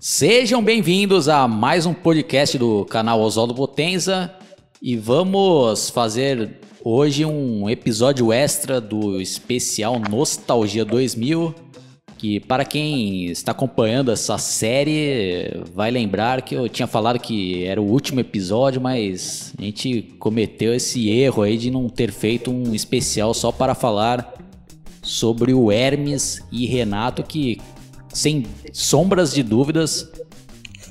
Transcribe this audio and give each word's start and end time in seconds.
Sejam 0.00 0.62
bem-vindos 0.62 1.28
a 1.28 1.48
mais 1.48 1.84
um 1.84 1.92
podcast 1.92 2.56
do 2.56 2.84
canal 2.84 3.20
Oswaldo 3.20 3.52
Potenza 3.52 4.32
e 4.80 4.96
vamos 4.96 5.90
fazer 5.90 6.60
hoje 6.84 7.24
um 7.24 7.68
episódio 7.68 8.32
extra 8.32 8.80
do 8.80 9.20
especial 9.20 9.98
Nostalgia 9.98 10.84
2000, 10.84 11.52
que 12.16 12.38
para 12.38 12.64
quem 12.64 13.24
está 13.26 13.50
acompanhando 13.50 14.12
essa 14.12 14.38
série 14.38 15.64
vai 15.74 15.90
lembrar 15.90 16.42
que 16.42 16.54
eu 16.54 16.68
tinha 16.68 16.86
falado 16.86 17.18
que 17.18 17.64
era 17.64 17.82
o 17.82 17.90
último 17.90 18.20
episódio, 18.20 18.80
mas 18.80 19.52
a 19.58 19.62
gente 19.62 20.14
cometeu 20.20 20.72
esse 20.72 21.10
erro 21.10 21.42
aí 21.42 21.58
de 21.58 21.72
não 21.72 21.88
ter 21.88 22.12
feito 22.12 22.52
um 22.52 22.72
especial 22.72 23.34
só 23.34 23.50
para 23.50 23.74
falar 23.74 24.32
sobre 25.02 25.52
o 25.52 25.72
Hermes 25.72 26.40
e 26.52 26.66
Renato 26.66 27.24
que 27.24 27.60
sem 28.12 28.46
sombras 28.72 29.32
de 29.32 29.42
dúvidas, 29.42 30.10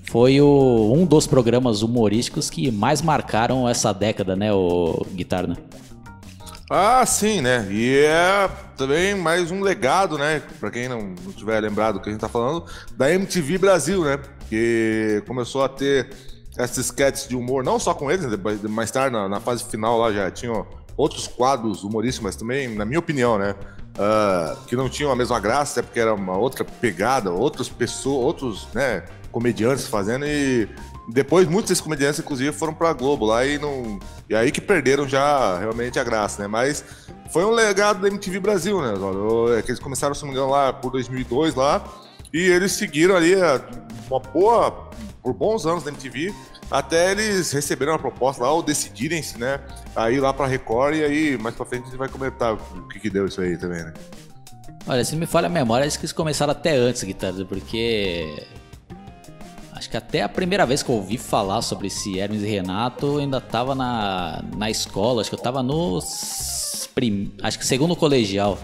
foi 0.09 0.39
o, 0.39 0.93
um 0.96 1.05
dos 1.05 1.28
programas 1.28 1.82
humorísticos 1.82 2.50
que 2.50 2.71
mais 2.71 3.01
marcaram 3.01 3.68
essa 3.68 3.93
década, 3.93 4.36
né, 4.36 4.54
o 4.54 5.05
Guitarna? 5.14 5.57
Ah, 6.69 7.05
sim, 7.05 7.39
né? 7.39 7.65
E 7.71 7.97
é 8.00 8.50
também 8.75 9.15
mais 9.15 9.51
um 9.51 9.61
legado, 9.61 10.18
né? 10.18 10.41
Pra 10.60 10.69
quem 10.69 10.89
não, 10.89 11.15
não 11.24 11.32
tiver 11.32 11.61
lembrado 11.61 11.96
do 11.96 12.01
que 12.01 12.10
a 12.10 12.11
gente 12.11 12.19
tá 12.19 12.27
falando, 12.27 12.65
da 12.97 13.14
MTV 13.14 13.57
Brasil, 13.57 14.04
né? 14.04 14.19
Que 14.49 15.24
começou 15.25 15.63
a 15.63 15.69
ter 15.69 16.10
esses 16.60 16.88
sketches 16.88 17.27
de 17.27 17.38
humor, 17.38 17.63
não 17.63 17.79
só 17.79 17.93
com 17.93 18.11
eles, 18.11 18.25
né? 18.25 18.38
mais 18.68 18.91
tarde 18.91 19.15
na, 19.15 19.29
na 19.29 19.39
fase 19.39 19.63
final 19.63 19.97
lá 19.97 20.11
já 20.11 20.29
tinham 20.29 20.68
outros 20.97 21.27
quadros 21.27 21.83
humorísticos, 21.83 22.25
mas 22.25 22.36
também, 22.36 22.68
na 22.68 22.83
minha 22.83 22.99
opinião, 22.99 23.38
né? 23.38 23.55
Uh, 23.97 24.56
que 24.68 24.75
não 24.75 24.87
tinham 24.87 25.11
a 25.11 25.15
mesma 25.15 25.39
graça, 25.39 25.79
até 25.79 25.87
porque 25.87 26.00
era 26.00 26.14
uma 26.14 26.38
outra 26.38 26.64
pegada, 26.64 27.32
outras 27.32 27.68
pessoas, 27.68 28.24
outros 28.24 28.68
né, 28.74 29.04
comediantes 29.32 29.88
fazendo 29.88 30.25
e 30.25 30.69
depois 31.10 31.47
muitos 31.47 31.69
desses 31.69 31.82
comediantes 31.82 32.19
inclusive 32.19 32.52
foram 32.52 32.73
para 32.73 32.91
Globo 32.94 33.25
lá 33.25 33.45
e 33.45 33.58
não 33.58 33.97
e 34.30 34.36
aí 34.36 34.52
que 34.52 34.59
perderam 34.59 35.08
já 35.08 35.58
realmente 35.58 35.97
a 35.97 36.03
graça, 36.03 36.41
né? 36.41 36.47
Mas 36.47 36.83
foi 37.31 37.45
um 37.45 37.52
legado 37.52 38.02
da 38.02 38.08
MTV 38.08 38.39
Brasil, 38.39 38.81
né? 38.81 38.94
É 39.58 39.61
que 39.61 39.71
eles 39.71 39.80
começaram, 39.80 40.14
se 40.14 40.21
não 40.21 40.30
me 40.30 40.36
engano, 40.36 40.52
lá 40.52 40.73
por 40.73 40.91
2002 40.91 41.55
lá 41.55 41.81
e 42.33 42.41
eles 42.41 42.73
seguiram 42.73 43.16
ali 43.16 43.33
é, 43.33 43.61
uma 44.09 44.19
boa 44.19 44.89
por 45.23 45.33
bons 45.33 45.66
anos 45.66 45.83
da 45.83 45.91
MTV 45.91 46.33
até 46.69 47.11
eles 47.11 47.51
receberam 47.51 47.93
a 47.93 47.99
proposta 47.99 48.43
lá, 48.43 48.51
ou 48.51 48.61
decidirem-se, 48.61 49.39
né? 49.39 49.59
A 49.95 50.11
ir 50.11 50.19
lá 50.19 50.33
pra 50.33 50.45
Record 50.45 50.95
e 50.95 51.03
aí 51.03 51.37
mais 51.37 51.55
pra 51.55 51.65
frente 51.65 51.83
a 51.83 51.85
gente 51.85 51.97
vai 51.97 52.09
comentar 52.09 52.53
o 52.53 52.87
que, 52.87 52.99
que 52.99 53.09
deu 53.09 53.25
isso 53.25 53.41
aí 53.41 53.57
também, 53.57 53.83
né? 53.83 53.93
Olha, 54.85 55.03
se 55.03 55.15
me 55.15 55.25
falha 55.25 55.47
a 55.47 55.49
memória, 55.49 55.85
acho 55.85 55.99
que 55.99 56.05
eles 56.05 56.13
começaram 56.13 56.51
até 56.51 56.75
antes, 56.75 57.03
Guitarra, 57.03 57.43
porque. 57.45 58.45
Acho 59.73 59.89
que 59.89 59.97
até 59.97 60.23
a 60.23 60.29
primeira 60.29 60.65
vez 60.65 60.81
que 60.81 60.89
eu 60.89 60.95
ouvi 60.95 61.17
falar 61.17 61.61
sobre 61.61 61.87
esse 61.87 62.17
Hermes 62.17 62.41
e 62.41 62.47
Renato, 62.47 63.05
eu 63.05 63.17
ainda 63.17 63.39
tava 63.39 63.75
na, 63.75 64.43
na 64.55 64.71
escola, 64.71 65.21
acho 65.21 65.29
que 65.29 65.35
eu 65.35 65.41
tava 65.41 65.61
no. 65.61 65.99
Prim... 66.95 67.31
Acho 67.43 67.59
que 67.59 67.65
segundo 67.65 67.95
colegial. 67.95 68.57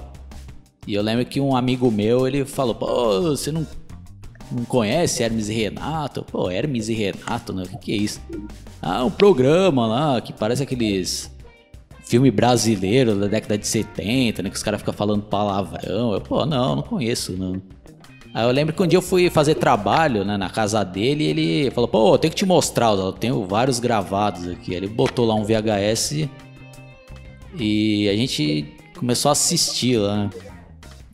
E 0.87 0.95
eu 0.95 1.03
lembro 1.03 1.25
que 1.25 1.39
um 1.39 1.55
amigo 1.55 1.91
meu, 1.91 2.27
ele 2.27 2.45
falou, 2.45 2.73
pô, 2.73 3.21
você 3.21 3.51
não 3.51 3.65
não 4.53 4.65
conhece 4.65 5.23
Hermes 5.23 5.49
e 5.49 5.53
Renato? 5.53 6.23
Pô, 6.23 6.49
Hermes 6.49 6.89
e 6.89 6.93
Renato, 6.93 7.53
né? 7.53 7.63
O 7.63 7.69
que, 7.69 7.77
que 7.77 7.91
é 7.91 7.95
isso? 7.95 8.21
Ah, 8.81 9.03
um 9.03 9.11
programa 9.11 9.87
lá 9.87 10.21
que 10.21 10.33
parece 10.33 10.63
aqueles 10.63 11.31
filme 12.05 12.29
brasileiro 12.29 13.15
da 13.15 13.27
década 13.27 13.57
de 13.57 13.65
70, 13.65 14.43
né? 14.43 14.49
Que 14.49 14.55
os 14.55 14.63
caras 14.63 14.81
ficam 14.81 14.93
falando 14.93 15.23
palavrão. 15.23 16.13
Eu, 16.13 16.21
pô, 16.21 16.45
não, 16.45 16.75
não 16.75 16.83
conheço, 16.83 17.33
não. 17.33 17.61
Aí 18.33 18.43
eu 18.43 18.51
lembro 18.51 18.73
que 18.73 18.81
um 18.81 18.87
dia 18.87 18.97
eu 18.97 19.01
fui 19.01 19.29
fazer 19.29 19.55
trabalho 19.55 20.25
né, 20.25 20.37
na 20.37 20.49
casa 20.49 20.83
dele 20.83 21.23
e 21.23 21.27
ele 21.27 21.71
falou, 21.71 21.87
pô, 21.87 22.15
eu 22.15 22.17
tenho 22.17 22.31
que 22.31 22.37
te 22.37 22.45
mostrar, 22.45 22.91
eu 22.93 23.13
tenho 23.13 23.45
vários 23.45 23.79
gravados 23.79 24.47
aqui. 24.47 24.73
Ele 24.73 24.87
botou 24.87 25.25
lá 25.25 25.35
um 25.35 25.43
VHS 25.43 26.27
e 27.59 28.09
a 28.09 28.15
gente 28.15 28.73
começou 28.97 29.29
a 29.29 29.33
assistir 29.33 29.97
lá, 29.97 30.17
né? 30.17 30.29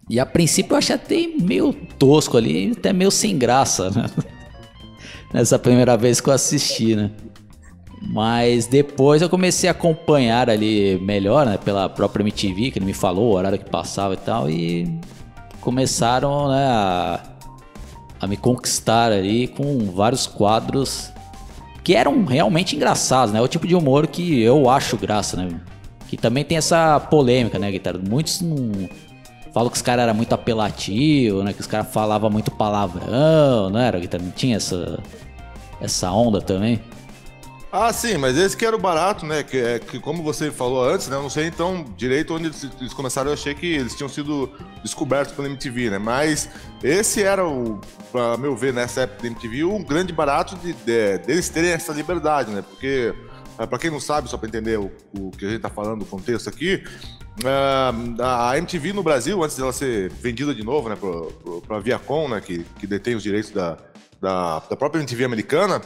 E 0.10 0.20
a 0.20 0.26
princípio 0.26 0.74
eu 0.74 0.78
achei 0.80 0.96
até 0.96 1.28
meio 1.40 1.72
tosco 1.72 2.36
ali, 2.36 2.74
até 2.76 2.92
meio 2.92 3.12
sem 3.12 3.38
graça, 3.38 3.92
né? 3.92 4.06
Nessa 5.32 5.60
primeira 5.60 5.96
vez 5.96 6.20
que 6.20 6.30
eu 6.30 6.34
assisti, 6.34 6.96
né? 6.96 7.12
Mas 8.02 8.66
depois 8.66 9.22
eu 9.22 9.30
comecei 9.30 9.70
a 9.70 9.72
acompanhar 9.72 10.50
ali 10.50 10.98
melhor, 11.00 11.46
né? 11.46 11.58
Pela 11.58 11.88
própria 11.88 12.24
MTV, 12.24 12.72
que 12.72 12.80
ele 12.80 12.86
me 12.86 12.94
falou 12.94 13.32
o 13.32 13.36
horário 13.36 13.60
que 13.60 13.70
passava 13.70 14.16
e 14.16 14.18
tal, 14.18 14.50
e 14.50 15.00
começaram, 15.62 16.48
né, 16.48 16.66
a, 16.66 17.20
a 18.22 18.26
me 18.26 18.38
conquistar 18.38 19.12
ali 19.12 19.48
com 19.48 19.92
vários 19.92 20.26
quadros 20.26 21.12
que 21.84 21.94
eram 21.94 22.26
realmente 22.26 22.76
engraçados, 22.76 23.34
né? 23.34 23.42
O 23.42 23.48
tipo 23.48 23.68
de 23.68 23.76
humor 23.76 24.08
que 24.08 24.42
eu 24.42 24.70
acho 24.70 24.98
graça, 24.98 25.38
né? 25.38 25.60
Que 26.08 26.18
também 26.18 26.44
tem 26.44 26.58
essa 26.58 27.00
polêmica, 27.00 27.60
né, 27.60 27.70
guitarra? 27.70 28.00
Muitos 28.00 28.42
não 28.42 28.72
Falam 29.54 29.70
que 29.70 29.76
os 29.76 29.82
caras 29.82 30.04
eram 30.04 30.14
muito 30.14 30.34
apelativos, 30.34 31.44
né? 31.44 31.54
Que 31.54 31.62
os 31.62 31.68
caras 31.68 31.92
falavam 31.92 32.30
muito 32.30 32.52
palavrão, 32.52 33.70
não 33.70 33.80
era? 33.80 34.00
Que 34.00 34.08
também 34.08 34.30
tinha 34.32 34.58
essa, 34.58 35.00
essa 35.82 36.12
onda 36.12 36.42
também. 36.42 36.82
Ah, 37.72 37.94
sim, 37.94 38.18
mas 38.18 38.36
esse 38.36 38.58
que 38.58 38.66
era 38.66 38.76
o 38.76 38.80
barato, 38.80 39.28
né? 39.28 39.44
Que, 39.44 39.58
é, 39.58 39.80
que 39.80 40.00
como 40.00 40.24
você 40.24 40.50
falou 40.50 40.84
antes, 40.84 41.08
né? 41.08 41.16
Eu 41.16 41.22
não 41.22 41.30
sei 41.30 41.46
então 41.46 41.86
direito 41.96 42.34
onde 42.34 42.46
eles, 42.48 42.68
eles, 42.80 42.94
começaram, 42.94 43.30
eu 43.30 43.36
achei 43.36 43.54
que 43.54 43.68
eles 43.68 43.96
tinham 43.96 44.10
sido 44.10 44.50
descobertos 44.82 45.36
pela 45.36 45.48
MTV, 45.48 45.92
né? 45.92 46.00
Mas 46.00 46.50
esse 46.84 47.22
era 47.22 47.48
o, 47.48 47.80
pra 48.12 48.38
meu 48.38 48.56
ver, 48.56 48.74
nessa 48.74 49.02
época 49.02 49.22
da 49.22 49.28
MTV, 49.28 49.66
um 49.66 49.84
grande 49.84 50.12
barato 50.12 50.56
de, 50.56 50.74
de, 50.74 51.20
deles 51.20 51.48
terem 51.50 51.70
essa 51.70 51.94
liberdade, 51.94 52.50
né? 52.50 52.64
Porque, 52.64 53.14
para 53.56 53.78
quem 53.78 53.92
não 53.92 54.00
sabe, 54.00 54.28
só 54.28 54.38
para 54.38 54.50
entender 54.50 54.80
o, 54.80 54.92
o, 55.16 55.30
que 55.30 55.46
a 55.46 55.50
gente 55.50 55.62
tá 55.62 55.70
falando, 55.70 56.02
o 56.02 56.06
contexto 56.06 56.50
aqui, 56.50 56.84
Uh, 57.40 58.22
a 58.22 58.58
MTV 58.58 58.92
no 58.92 59.02
Brasil, 59.02 59.42
antes 59.42 59.56
dela 59.56 59.72
ser 59.72 60.12
vendida 60.12 60.54
de 60.54 60.64
novo 60.64 60.90
né, 60.90 60.98
para 61.66 61.78
a 61.78 61.80
Viacom, 61.80 62.28
né, 62.28 62.42
que, 62.42 62.66
que 62.78 62.86
detém 62.86 63.16
os 63.16 63.24
direitos 63.24 63.52
da, 63.52 63.78
da, 64.20 64.60
da, 64.60 64.76
própria 64.76 65.00
MTV 65.00 65.24
americana, 65.24 65.82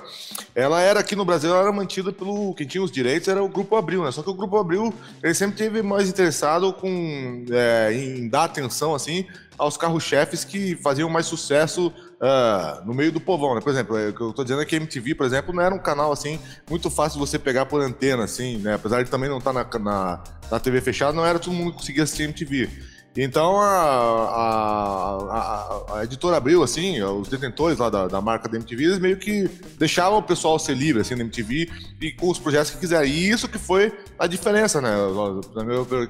ela 0.56 0.82
era 0.82 1.00
aqui 1.00 1.16
no 1.16 1.24
Brasil, 1.24 1.52
ela 1.52 1.62
era 1.62 1.72
mantida 1.72 2.12
pelo. 2.12 2.56
Quem 2.56 2.66
tinha 2.66 2.84
os 2.84 2.92
direitos 2.92 3.28
era 3.28 3.44
o 3.44 3.48
Grupo 3.48 3.76
Abril, 3.76 4.04
né? 4.04 4.12
Só 4.12 4.24
que 4.24 4.30
o 4.30 4.34
Grupo 4.34 4.58
Abril 4.58 4.92
ele 5.22 5.34
sempre 5.36 5.56
teve 5.56 5.84
mais 5.84 6.10
interessado 6.10 6.74
com, 6.74 7.46
é, 7.52 7.94
em 7.94 8.28
dar 8.28 8.46
atenção 8.46 8.96
assim 8.96 9.28
aos 9.56 9.78
carros-chefes 9.78 10.44
que 10.44 10.76
faziam 10.78 11.10
mais 11.10 11.28
sucesso 11.28 11.94
uh, 12.24 12.86
no 12.86 12.94
meio 12.94 13.12
do 13.12 13.20
povão, 13.20 13.54
né? 13.54 13.62
Por 13.62 13.72
exemplo, 13.72 13.98
é, 13.98 14.10
o 14.10 14.14
que 14.14 14.22
eu 14.22 14.34
tô 14.34 14.44
dizendo 14.44 14.62
é 14.62 14.66
que 14.66 14.76
a 14.76 14.80
MTV, 14.80 15.16
por 15.16 15.26
exemplo, 15.26 15.54
não 15.54 15.62
era 15.62 15.76
um 15.76 15.80
canal 15.80 16.12
assim 16.12 16.40
muito 16.70 16.90
fácil 16.90 17.20
de 17.20 17.28
você 17.28 17.38
pegar 17.38 17.66
por 17.66 17.82
antena, 17.82 18.24
assim, 18.24 18.58
né? 18.58 18.76
Apesar 18.76 19.04
de 19.04 19.12
também 19.12 19.30
não 19.30 19.40
estar 19.40 19.54
tá 19.54 19.80
na, 19.80 19.80
na, 19.80 20.24
na 20.50 20.60
TV 20.60 20.80
fechada, 20.80 21.12
não 21.12 21.26
era 21.26 21.38
todo 21.38 21.54
mundo 21.54 21.72
que 21.72 21.80
conseguia 21.80 22.04
assistir 22.04 22.24
MTV. 22.24 22.70
Então 23.16 23.62
a, 23.62 23.68
a, 23.68 25.18
a, 25.94 26.00
a, 26.00 26.04
editora 26.04 26.36
Abril, 26.36 26.64
assim, 26.64 27.00
os 27.04 27.28
detentores 27.28 27.78
lá 27.78 27.88
da, 27.88 28.08
da, 28.08 28.20
marca 28.20 28.50
da 28.50 28.58
MTV, 28.58 28.84
eles 28.84 28.98
meio 28.98 29.18
que 29.18 29.48
deixavam 29.78 30.18
o 30.18 30.24
pessoal 30.24 30.58
ser 30.58 30.76
livre, 30.76 31.02
assim, 31.02 31.14
na 31.14 31.22
MTV 31.22 31.70
e 32.02 32.12
com 32.14 32.28
os 32.32 32.40
projetos 32.40 32.72
que 32.72 32.80
quiserem. 32.80 33.12
E 33.12 33.30
isso 33.30 33.48
que 33.48 33.60
foi 33.60 33.96
a 34.18 34.26
diferença, 34.26 34.82
né? 34.82 34.96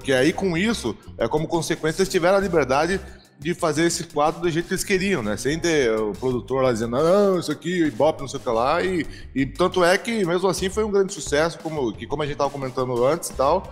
Que 0.02 0.14
aí 0.14 0.32
com 0.32 0.56
isso, 0.58 0.96
é 1.18 1.28
como 1.28 1.46
consequência, 1.46 2.02
eles 2.02 2.10
tiveram 2.10 2.38
a 2.38 2.42
liberdade 2.42 3.02
de 3.40 3.54
fazer 3.54 3.86
esse 3.86 4.06
quadro 4.06 4.42
do 4.42 4.50
jeito 4.50 4.68
que 4.68 4.74
eles 4.74 4.84
queriam, 4.84 5.22
né? 5.22 5.36
Sem 5.36 5.60
ter 5.60 5.92
o 5.92 6.14
produtor 6.14 6.64
lá 6.64 6.72
dizendo, 6.72 6.92
não, 6.92 7.40
isso 7.40 7.52
aqui, 7.52 7.86
Ibope, 7.86 8.22
não 8.22 8.28
sei 8.28 8.40
o 8.40 8.44
que 8.44 8.50
lá. 8.50 8.82
E, 8.82 9.06
e 9.36 9.46
tanto 9.46 9.84
é 9.84 9.98
que, 9.98 10.26
mesmo 10.26 10.48
assim, 10.48 10.70
foi 10.70 10.84
um 10.84 10.92
grande 10.92 11.14
sucesso, 11.14 11.60
como, 11.60 11.92
que, 11.94 12.08
como 12.08 12.22
a 12.24 12.26
gente 12.26 12.34
estava 12.34 12.50
comentando 12.50 13.06
antes 13.06 13.30
e 13.30 13.34
tal. 13.34 13.70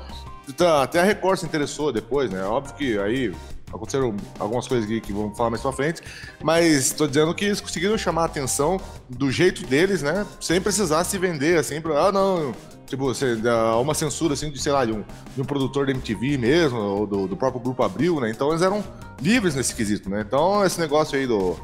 Até 0.82 1.00
a 1.00 1.04
Record 1.04 1.40
se 1.40 1.46
interessou 1.46 1.94
depois, 1.94 2.30
né? 2.30 2.44
Óbvio 2.44 2.76
que 2.76 2.98
aí 3.00 3.34
aconteceram 3.74 4.16
algumas 4.38 4.68
coisas 4.68 4.88
que 5.00 5.14
vamos 5.14 5.38
falar 5.38 5.50
mais 5.50 5.62
pra 5.62 5.72
frente, 5.72 6.02
mas 6.44 6.88
estou 6.88 7.08
dizendo 7.08 7.34
que 7.34 7.46
eles 7.46 7.62
conseguiram 7.62 7.98
chamar 7.98 8.24
a 8.24 8.26
atenção 8.26 8.80
do 9.10 9.32
jeito 9.32 9.66
deles, 9.66 10.02
né? 10.02 10.26
Sem 10.40 10.60
precisar 10.60 11.04
se 11.06 11.18
vender, 11.18 11.58
assim, 11.58 11.80
pra, 11.80 12.08
ah, 12.08 12.12
não, 12.12 12.54
tipo, 12.92 13.06
você, 13.06 13.38
uma 13.82 13.94
censura, 13.94 14.34
assim, 14.34 14.52
de, 14.52 14.62
sei 14.62 14.72
lá, 14.72 14.84
de 14.84 14.92
um, 14.92 15.04
de 15.34 15.42
um 15.42 15.46
produtor 15.46 15.86
da 15.86 15.94
MTV 15.94 16.38
mesmo, 16.38 16.78
ou 16.78 17.08
do, 17.08 17.28
do 17.28 17.38
próprio 17.38 17.62
Grupo 17.62 17.82
Abril, 17.84 18.20
né? 18.20 18.30
Então 18.30 18.50
eles 18.50 18.62
eram 18.62 18.84
livres 19.22 19.56
nesse 19.56 19.74
quesito, 19.74 20.10
né? 20.10 20.24
Então 20.28 20.64
esse 20.66 20.80
negócio 20.80 21.18
aí 21.18 21.26
do, 21.26 21.58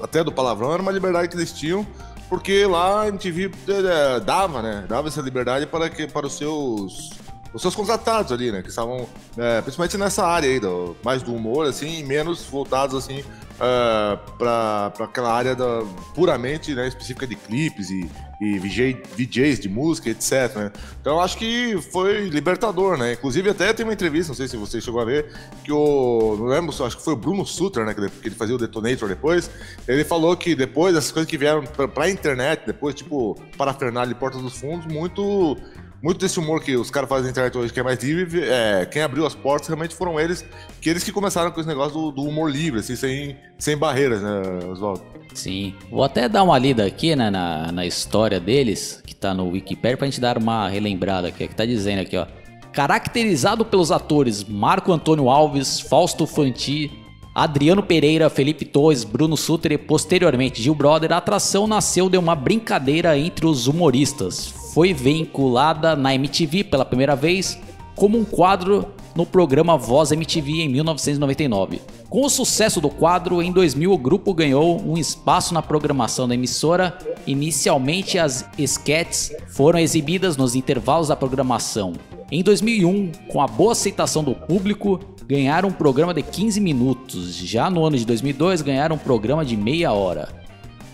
até 0.00 0.22
do 0.22 0.30
palavrão 0.30 0.72
era 0.72 0.82
uma 0.82 0.92
liberdade 0.92 1.28
que 1.28 1.34
eles 1.34 1.50
tinham, 1.52 1.86
porque 2.28 2.66
lá 2.66 3.02
a 3.02 3.08
MTV 3.08 3.50
é, 3.68 4.20
dava, 4.20 4.60
né? 4.60 4.84
Dava 4.86 5.08
essa 5.08 5.22
liberdade 5.22 5.66
para, 5.66 5.88
que, 5.88 6.06
para 6.06 6.26
os 6.26 6.36
seus 6.36 7.10
os 7.54 7.62
seus 7.62 7.74
contratados 7.74 8.32
ali, 8.32 8.50
né? 8.50 8.60
Que 8.60 8.68
estavam, 8.68 9.08
é, 9.38 9.62
principalmente 9.62 9.96
nessa 9.96 10.26
área 10.26 10.48
aí, 10.50 10.58
do, 10.58 10.96
mais 11.04 11.22
do 11.22 11.32
humor, 11.32 11.66
assim, 11.66 12.00
e 12.00 12.02
menos 12.02 12.42
voltados, 12.44 12.96
assim, 12.96 13.24
uh, 13.54 14.32
para 14.36 14.92
aquela 15.00 15.32
área 15.32 15.54
da, 15.54 15.82
puramente 16.14 16.74
né, 16.74 16.88
específica 16.88 17.26
de 17.26 17.36
clipes 17.36 17.90
e, 17.90 18.10
e 18.40 18.58
VJ, 18.58 19.02
VJs 19.16 19.60
de 19.60 19.68
música, 19.68 20.10
etc. 20.10 20.54
Né? 20.56 20.72
Então 21.00 21.20
acho 21.20 21.36
que 21.36 21.80
foi 21.92 22.28
libertador, 22.28 22.96
né? 22.96 23.12
Inclusive 23.12 23.50
até 23.50 23.72
tem 23.72 23.84
uma 23.84 23.92
entrevista, 23.92 24.30
não 24.30 24.36
sei 24.36 24.48
se 24.48 24.56
você 24.56 24.80
chegou 24.80 25.00
a 25.00 25.04
ver, 25.04 25.32
que 25.64 25.72
o. 25.72 26.36
Não 26.38 26.46
lembro, 26.46 26.70
acho 26.84 26.96
que 26.96 27.04
foi 27.04 27.14
o 27.14 27.16
Bruno 27.16 27.46
Sutter, 27.46 27.84
né? 27.84 27.94
Que 27.94 28.28
ele 28.28 28.34
fazia 28.34 28.54
o 28.54 28.58
Detonator 28.58 29.08
depois. 29.08 29.50
Ele 29.86 30.04
falou 30.04 30.36
que 30.36 30.54
depois, 30.54 30.96
essas 30.96 31.12
coisas 31.12 31.30
que 31.30 31.38
vieram 31.38 31.64
pra, 31.64 31.88
pra 31.88 32.10
internet, 32.10 32.62
depois, 32.66 32.94
tipo, 32.94 33.34
parafernália 33.56 34.12
de 34.12 34.18
Porta 34.18 34.38
dos 34.38 34.56
Fundos, 34.58 34.86
muito 34.86 35.56
muito 36.04 36.18
desse 36.18 36.38
humor 36.38 36.62
que 36.62 36.76
os 36.76 36.90
caras 36.90 37.08
fazem 37.08 37.24
na 37.24 37.30
internet 37.30 37.56
hoje, 37.56 37.72
que 37.72 37.80
é 37.80 37.82
mais 37.82 37.98
livre, 38.04 38.42
é, 38.42 38.84
quem 38.84 39.00
abriu 39.00 39.24
as 39.24 39.34
portas 39.34 39.68
realmente 39.68 39.94
foram 39.94 40.20
eles, 40.20 40.44
que 40.78 40.90
eles 40.90 41.02
que 41.02 41.10
começaram 41.10 41.50
com 41.50 41.58
esse 41.58 41.68
negócio 41.68 41.94
do, 41.94 42.10
do 42.12 42.22
humor 42.24 42.50
livre, 42.50 42.80
assim, 42.80 42.94
sem, 42.94 43.38
sem 43.56 43.74
barreiras, 43.74 44.20
né, 44.20 44.42
Oswaldo? 44.70 45.02
Sim. 45.32 45.74
Vou 45.90 46.04
até 46.04 46.28
dar 46.28 46.42
uma 46.42 46.58
lida 46.58 46.84
aqui, 46.84 47.16
né, 47.16 47.30
na, 47.30 47.72
na 47.72 47.86
história 47.86 48.38
deles, 48.38 49.00
que 49.06 49.14
tá 49.14 49.32
no 49.32 49.48
Wikipedia, 49.48 49.96
pra 49.96 50.06
gente 50.06 50.20
dar 50.20 50.36
uma 50.36 50.68
relembrada 50.68 51.28
aqui, 51.28 51.48
que 51.48 51.54
tá 51.54 51.64
dizendo 51.64 52.02
aqui, 52.02 52.18
ó. 52.18 52.26
Caracterizado 52.70 53.64
pelos 53.64 53.90
atores 53.90 54.44
Marco 54.44 54.92
Antônio 54.92 55.30
Alves, 55.30 55.80
Fausto 55.80 56.26
Fanti, 56.26 56.90
Adriano 57.34 57.82
Pereira, 57.82 58.30
Felipe 58.30 58.64
Torres, 58.64 59.02
Bruno 59.02 59.36
Suter 59.36 59.72
e 59.72 59.78
posteriormente 59.78 60.62
Gil 60.62 60.74
Brother, 60.74 61.12
a 61.12 61.16
atração 61.16 61.66
nasceu 61.66 62.08
de 62.08 62.16
uma 62.16 62.34
brincadeira 62.34 63.18
entre 63.18 63.44
os 63.44 63.66
humoristas 63.66 64.62
foi 64.74 64.92
vinculada 64.92 65.94
na 65.94 66.12
MTV 66.16 66.64
pela 66.64 66.84
primeira 66.84 67.14
vez 67.14 67.56
como 67.94 68.18
um 68.18 68.24
quadro 68.24 68.88
no 69.14 69.24
programa 69.24 69.78
Voz 69.78 70.10
MTV 70.10 70.62
em 70.62 70.68
1999. 70.68 71.80
Com 72.10 72.26
o 72.26 72.28
sucesso 72.28 72.80
do 72.80 72.90
quadro, 72.90 73.40
em 73.40 73.52
2000 73.52 73.92
o 73.92 73.96
grupo 73.96 74.34
ganhou 74.34 74.82
um 74.82 74.98
espaço 74.98 75.54
na 75.54 75.62
programação 75.62 76.26
da 76.26 76.34
emissora. 76.34 76.98
Inicialmente 77.24 78.18
as 78.18 78.44
sketches 78.58 79.32
foram 79.46 79.78
exibidas 79.78 80.36
nos 80.36 80.56
intervalos 80.56 81.06
da 81.06 81.14
programação. 81.14 81.92
Em 82.32 82.42
2001, 82.42 83.12
com 83.28 83.40
a 83.40 83.46
boa 83.46 83.72
aceitação 83.72 84.24
do 84.24 84.34
público, 84.34 84.98
ganharam 85.26 85.68
um 85.68 85.72
programa 85.72 86.12
de 86.12 86.22
15 86.22 86.60
minutos. 86.60 87.34
Já 87.34 87.70
no 87.70 87.84
ano 87.84 87.96
de 87.96 88.04
2002, 88.04 88.62
ganharam 88.62 88.96
um 88.96 88.98
programa 88.98 89.44
de 89.44 89.56
meia 89.56 89.92
hora. 89.92 90.28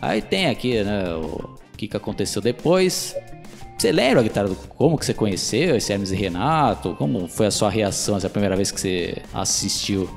Aí 0.01 0.23
tem 0.23 0.49
aqui, 0.49 0.83
né, 0.83 1.15
o 1.15 1.51
que, 1.77 1.89
que 1.89 1.97
aconteceu 1.97 2.41
depois. 2.41 3.15
Você 3.77 3.93
lembra, 3.93 4.23
guitarra, 4.23 4.51
como 4.77 4.99
que 4.99 5.07
você 5.07 5.15
conheceu 5.15 5.77
esse 5.77 5.93
Hermes 5.93 6.11
e 6.11 6.15
Renato? 6.15 6.95
Como 6.97 7.27
foi 7.29 7.47
a 7.47 7.51
sua 7.51 7.71
reação 7.71 8.17
essa 8.17 8.29
primeira 8.29 8.55
vez 8.55 8.71
que 8.71 8.81
você 8.81 9.23
assistiu? 9.33 10.09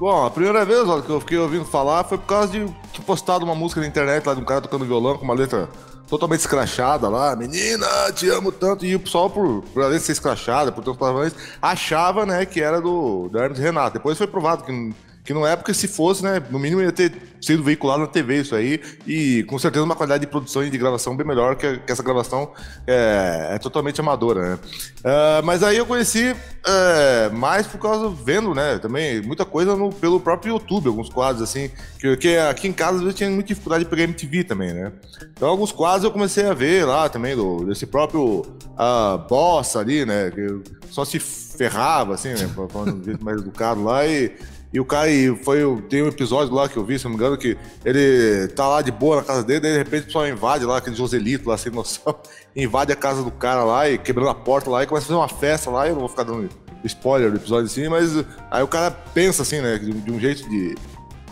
Bom, 0.00 0.26
a 0.26 0.30
primeira 0.30 0.64
vez 0.64 0.88
ó, 0.88 1.00
que 1.00 1.10
eu 1.10 1.20
fiquei 1.20 1.38
ouvindo 1.38 1.64
falar 1.64 2.02
foi 2.04 2.18
por 2.18 2.26
causa 2.26 2.52
de 2.52 2.66
que 2.92 3.00
postado 3.00 3.44
uma 3.44 3.54
música 3.54 3.80
na 3.80 3.86
internet 3.86 4.26
lá 4.26 4.34
de 4.34 4.40
um 4.40 4.44
cara 4.44 4.60
tocando 4.60 4.84
violão 4.84 5.16
com 5.16 5.24
uma 5.24 5.34
letra 5.34 5.68
totalmente 6.08 6.40
escrachada 6.40 7.08
lá, 7.08 7.34
menina, 7.34 7.86
te 8.12 8.28
amo 8.28 8.52
tanto, 8.52 8.84
e 8.84 8.94
o 8.94 9.00
pessoal, 9.00 9.30
por, 9.30 9.62
por 9.62 9.82
além 9.82 9.98
de 9.98 10.04
ser 10.04 10.12
escrachada, 10.12 10.70
por 10.70 10.84
tantos 10.84 10.98
palavrões, 10.98 11.34
achava, 11.60 12.26
né, 12.26 12.44
que 12.44 12.60
era 12.60 12.80
do, 12.80 13.28
do 13.28 13.38
Hermes 13.38 13.58
Renato. 13.58 13.94
Depois 13.94 14.18
foi 14.18 14.26
provado 14.26 14.64
que 14.64 14.94
que 15.24 15.32
não 15.32 15.46
é 15.46 15.56
porque 15.56 15.72
se 15.72 15.88
fosse, 15.88 16.22
né, 16.22 16.40
no 16.50 16.58
mínimo 16.58 16.82
ia 16.82 16.92
ter 16.92 17.12
sido 17.40 17.62
veiculado 17.62 18.00
na 18.00 18.06
TV 18.06 18.40
isso 18.40 18.54
aí, 18.54 18.80
e 19.06 19.42
com 19.44 19.58
certeza 19.58 19.84
uma 19.84 19.96
qualidade 19.96 20.20
de 20.20 20.26
produção 20.26 20.62
e 20.62 20.68
de 20.68 20.76
gravação 20.76 21.16
bem 21.16 21.26
melhor 21.26 21.56
que, 21.56 21.78
que 21.78 21.90
essa 21.90 22.02
gravação 22.02 22.52
é, 22.86 23.48
é, 23.52 23.58
totalmente 23.58 24.00
amadora, 24.00 24.50
né. 24.50 24.58
Uh, 25.00 25.44
mas 25.44 25.62
aí 25.62 25.78
eu 25.78 25.86
conheci 25.86 26.36
é, 26.66 27.30
mais 27.30 27.66
por 27.66 27.78
causa, 27.78 28.08
vendo, 28.08 28.54
né, 28.54 28.78
também 28.78 29.22
muita 29.22 29.46
coisa 29.46 29.74
no, 29.74 29.90
pelo 29.90 30.20
próprio 30.20 30.54
YouTube, 30.54 30.88
alguns 30.88 31.08
quadros 31.08 31.42
assim, 31.42 31.70
que, 31.98 32.16
que 32.18 32.36
aqui 32.36 32.68
em 32.68 32.72
casa 32.72 32.96
às 32.96 33.02
vezes 33.02 33.16
tinha 33.16 33.30
muita 33.30 33.48
dificuldade 33.48 33.84
de 33.84 33.90
pegar 33.90 34.04
MTV 34.04 34.44
também, 34.44 34.74
né. 34.74 34.92
Então 35.32 35.48
alguns 35.48 35.72
quadros 35.72 36.04
eu 36.04 36.10
comecei 36.10 36.44
a 36.44 36.52
ver 36.52 36.84
lá 36.84 37.08
também, 37.08 37.34
do, 37.34 37.64
desse 37.64 37.86
próprio 37.86 38.40
uh, 38.40 39.18
Bossa 39.26 39.80
ali, 39.80 40.04
né, 40.04 40.30
que 40.30 40.60
só 40.90 41.02
se 41.02 41.18
ferrava, 41.18 42.14
assim, 42.14 42.28
né, 42.28 42.50
falando 42.70 43.00
de 43.00 43.06
jeito 43.06 43.24
mais 43.24 43.40
educado 43.40 43.82
lá, 43.82 44.06
e 44.06 44.32
e 44.74 44.80
o 44.80 44.84
cara, 44.84 45.08
e 45.08 45.32
foi, 45.36 45.60
tem 45.88 46.02
um 46.02 46.08
episódio 46.08 46.52
lá 46.52 46.68
que 46.68 46.76
eu 46.76 46.84
vi, 46.84 46.98
se 46.98 47.04
não 47.04 47.12
me 47.12 47.16
engano, 47.16 47.38
que 47.38 47.56
ele 47.84 48.48
tá 48.56 48.66
lá 48.66 48.82
de 48.82 48.90
boa 48.90 49.18
na 49.18 49.22
casa 49.22 49.44
dele, 49.44 49.60
daí 49.60 49.70
de 49.70 49.78
repente 49.78 50.02
o 50.02 50.06
pessoal 50.06 50.26
invade 50.26 50.64
lá, 50.64 50.78
aquele 50.78 50.96
Joselito 50.96 51.48
lá, 51.48 51.56
sem 51.56 51.70
noção, 51.70 52.12
invade 52.56 52.92
a 52.92 52.96
casa 52.96 53.22
do 53.22 53.30
cara 53.30 53.62
lá 53.62 53.88
e 53.88 53.96
quebrando 53.96 54.30
a 54.30 54.34
porta 54.34 54.68
lá 54.68 54.82
e 54.82 54.86
começa 54.88 55.04
a 55.04 55.06
fazer 55.06 55.18
uma 55.20 55.28
festa 55.28 55.70
lá. 55.70 55.86
Eu 55.86 55.92
não 55.92 56.00
vou 56.00 56.08
ficar 56.08 56.24
dando 56.24 56.48
spoiler 56.82 57.30
do 57.30 57.36
episódio 57.36 57.66
assim, 57.66 57.88
mas 57.88 58.24
aí 58.50 58.64
o 58.64 58.66
cara 58.66 58.90
pensa 58.90 59.42
assim, 59.42 59.60
né, 59.60 59.78
de, 59.78 59.92
de 59.92 60.10
um 60.10 60.18
jeito 60.18 60.42
de, 60.50 60.74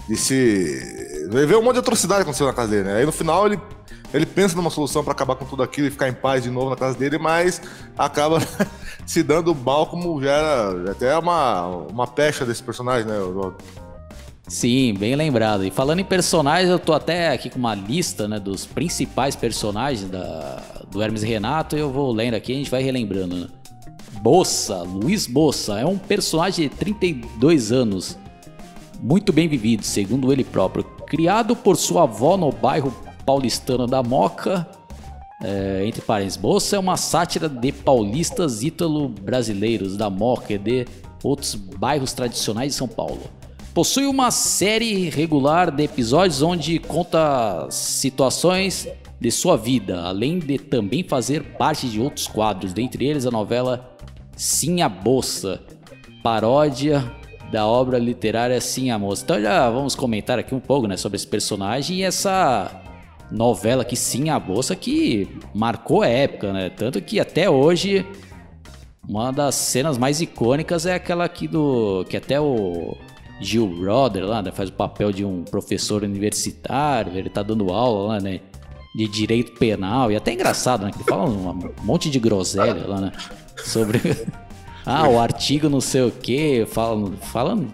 de 0.08 0.16
se. 0.16 1.11
Vê 1.32 1.56
um 1.56 1.62
monte 1.62 1.74
de 1.74 1.80
atrocidade 1.80 2.22
acontecendo 2.22 2.48
na 2.48 2.52
casa 2.52 2.68
dele, 2.68 2.84
né? 2.84 2.96
Aí 2.98 3.06
no 3.06 3.12
final 3.12 3.46
ele 3.46 3.58
ele 4.12 4.26
pensa 4.26 4.54
numa 4.54 4.68
solução 4.68 5.02
para 5.02 5.12
acabar 5.12 5.36
com 5.36 5.44
tudo 5.46 5.62
aquilo 5.62 5.88
e 5.88 5.90
ficar 5.90 6.08
em 6.08 6.12
paz 6.12 6.42
de 6.42 6.50
novo 6.50 6.68
na 6.70 6.76
casa 6.76 6.98
dele, 6.98 7.16
mas 7.18 7.62
acaba 7.96 8.38
se 9.06 9.22
dando 9.22 9.54
mal 9.54 9.86
como 9.86 10.20
já 10.22 10.30
era 10.30 10.90
até 10.90 11.16
uma, 11.16 11.66
uma 11.66 12.06
pecha 12.06 12.44
desse 12.44 12.62
personagem, 12.62 13.06
né? 13.06 13.16
Sim, 14.46 14.94
bem 14.98 15.16
lembrado. 15.16 15.64
E 15.64 15.70
falando 15.70 16.00
em 16.00 16.04
personagens, 16.04 16.68
eu 16.68 16.78
tô 16.78 16.92
até 16.92 17.30
aqui 17.30 17.48
com 17.48 17.58
uma 17.58 17.74
lista 17.74 18.28
né, 18.28 18.38
dos 18.38 18.66
principais 18.66 19.34
personagens 19.34 20.10
da, 20.10 20.62
do 20.90 21.02
Hermes 21.02 21.22
Renato 21.22 21.74
e 21.74 21.80
eu 21.80 21.90
vou 21.90 22.12
lendo 22.12 22.34
aqui 22.34 22.52
a 22.52 22.56
gente 22.56 22.70
vai 22.70 22.82
relembrando. 22.82 23.34
Né? 23.34 23.46
Bossa, 24.20 24.82
Luiz 24.82 25.26
Bossa, 25.26 25.80
é 25.80 25.86
um 25.86 25.96
personagem 25.96 26.68
de 26.68 26.74
32 26.74 27.72
anos, 27.72 28.18
muito 29.02 29.32
bem 29.32 29.48
vivido, 29.48 29.82
segundo 29.82 30.32
ele 30.32 30.44
próprio. 30.44 30.84
Criado 31.06 31.56
por 31.56 31.76
sua 31.76 32.04
avó 32.04 32.36
no 32.36 32.52
bairro 32.52 32.94
paulistano 33.26 33.86
da 33.86 34.02
Moca, 34.02 34.66
é, 35.42 35.82
entre 35.84 36.00
parênteses, 36.00 36.36
Bolsa 36.36 36.76
é 36.76 36.78
uma 36.78 36.96
sátira 36.96 37.48
de 37.48 37.72
paulistas 37.72 38.62
ítalo-brasileiros 38.62 39.96
da 39.96 40.08
Moca 40.08 40.52
e 40.52 40.58
de 40.58 40.86
outros 41.24 41.56
bairros 41.56 42.12
tradicionais 42.12 42.72
de 42.72 42.78
São 42.78 42.86
Paulo. 42.86 43.22
Possui 43.74 44.06
uma 44.06 44.30
série 44.30 45.08
regular 45.08 45.70
de 45.70 45.82
episódios 45.82 46.42
onde 46.42 46.78
conta 46.78 47.66
situações 47.70 48.86
de 49.18 49.30
sua 49.30 49.56
vida, 49.56 50.02
além 50.02 50.38
de 50.38 50.58
também 50.58 51.02
fazer 51.02 51.42
parte 51.56 51.88
de 51.88 52.00
outros 52.00 52.28
quadros, 52.28 52.72
dentre 52.72 53.06
eles 53.06 53.26
a 53.26 53.30
novela 53.30 53.96
Sim 54.36 54.82
a 54.82 54.88
Bolsa, 54.88 55.60
paródia 56.22 57.10
da 57.52 57.66
obra 57.66 57.98
literária 57.98 58.58
Sim 58.62 58.90
a 58.90 58.98
Moça. 58.98 59.22
Então 59.22 59.40
já 59.40 59.68
vamos 59.68 59.94
comentar 59.94 60.38
aqui 60.38 60.54
um 60.54 60.60
pouco 60.60 60.88
né, 60.88 60.96
sobre 60.96 61.16
esse 61.16 61.26
personagem 61.26 61.98
e 61.98 62.02
essa 62.02 62.80
novela 63.30 63.84
que 63.84 63.94
sim 63.94 64.30
a 64.30 64.40
bolsa 64.40 64.74
que 64.74 65.28
marcou 65.54 66.02
a 66.02 66.08
época, 66.08 66.52
né? 66.52 66.70
Tanto 66.70 67.00
que 67.00 67.20
até 67.20 67.48
hoje 67.48 68.06
uma 69.06 69.30
das 69.30 69.54
cenas 69.54 69.98
mais 69.98 70.20
icônicas 70.22 70.86
é 70.86 70.94
aquela 70.94 71.24
aqui 71.24 71.46
do 71.46 72.06
que 72.08 72.16
até 72.16 72.40
o 72.40 72.96
Gil 73.38 73.66
Brother 73.66 74.24
lá, 74.24 74.40
né, 74.40 74.50
faz 74.50 74.70
o 74.70 74.72
papel 74.72 75.12
de 75.12 75.24
um 75.24 75.42
professor 75.44 76.02
universitário, 76.04 77.16
ele 77.16 77.28
tá 77.28 77.42
dando 77.42 77.70
aula 77.70 78.14
lá, 78.14 78.20
né, 78.20 78.40
de 78.94 79.08
direito 79.08 79.58
penal 79.58 80.12
e 80.12 80.16
até 80.16 80.32
engraçado, 80.32 80.84
né, 80.84 80.90
que 80.90 80.98
ele 80.98 81.04
fala 81.04 81.28
um 81.28 81.74
monte 81.82 82.08
de 82.08 82.20
groselha 82.20 82.86
lá, 82.86 83.00
né, 83.00 83.12
sobre 83.64 84.00
ah, 84.84 85.08
o 85.08 85.18
artigo 85.18 85.68
não 85.68 85.80
sei 85.80 86.02
o 86.02 86.10
que, 86.10 86.66
falando, 86.66 87.16
falando 87.18 87.70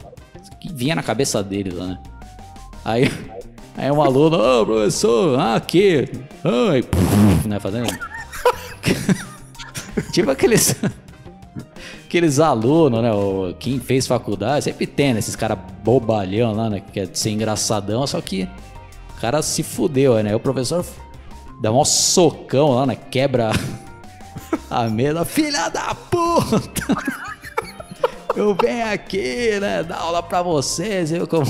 que 0.60 0.72
vinha 0.72 0.94
na 0.94 1.02
cabeça 1.02 1.42
dele 1.42 1.70
lá, 1.70 1.86
né. 1.86 1.98
Aí 2.84 3.10
Aí 3.78 3.92
um 3.92 4.02
aluno, 4.02 4.36
ô 4.36 4.62
oh, 4.62 4.66
professor, 4.66 5.38
ah, 5.38 5.54
aqui. 5.54 6.08
Ai, 6.42 6.82
né, 7.46 7.60
fazendo. 7.60 7.86
tipo 10.10 10.32
aqueles. 10.32 10.74
aqueles 12.04 12.40
alunos, 12.40 13.00
né? 13.00 13.10
Quem 13.60 13.78
fez 13.78 14.04
faculdade, 14.04 14.64
sempre 14.64 14.84
tem, 14.84 15.12
né, 15.12 15.20
esses 15.20 15.36
caras 15.36 15.58
bobalhão 15.84 16.52
lá, 16.52 16.68
né? 16.68 16.80
Que 16.80 16.90
quer 16.90 17.08
ser 17.12 17.30
engraçadão, 17.30 18.04
só 18.04 18.20
que 18.20 18.48
o 19.16 19.20
cara 19.20 19.42
se 19.42 19.62
fudeu, 19.62 20.20
né? 20.24 20.34
O 20.34 20.40
professor 20.40 20.84
dá 21.62 21.70
um 21.70 21.84
socão 21.84 22.70
lá, 22.70 22.84
né? 22.84 22.96
Quebra 22.96 23.52
a 24.70 24.88
mesa. 24.88 25.24
Filha 25.24 25.68
da 25.68 25.94
puta! 25.94 26.82
Eu 28.36 28.54
venho 28.54 28.92
aqui, 28.92 29.58
né? 29.60 29.82
Dar 29.82 29.96
aula 29.96 30.22
pra 30.22 30.42
vocês, 30.42 31.10
eu 31.10 31.26
como 31.26 31.44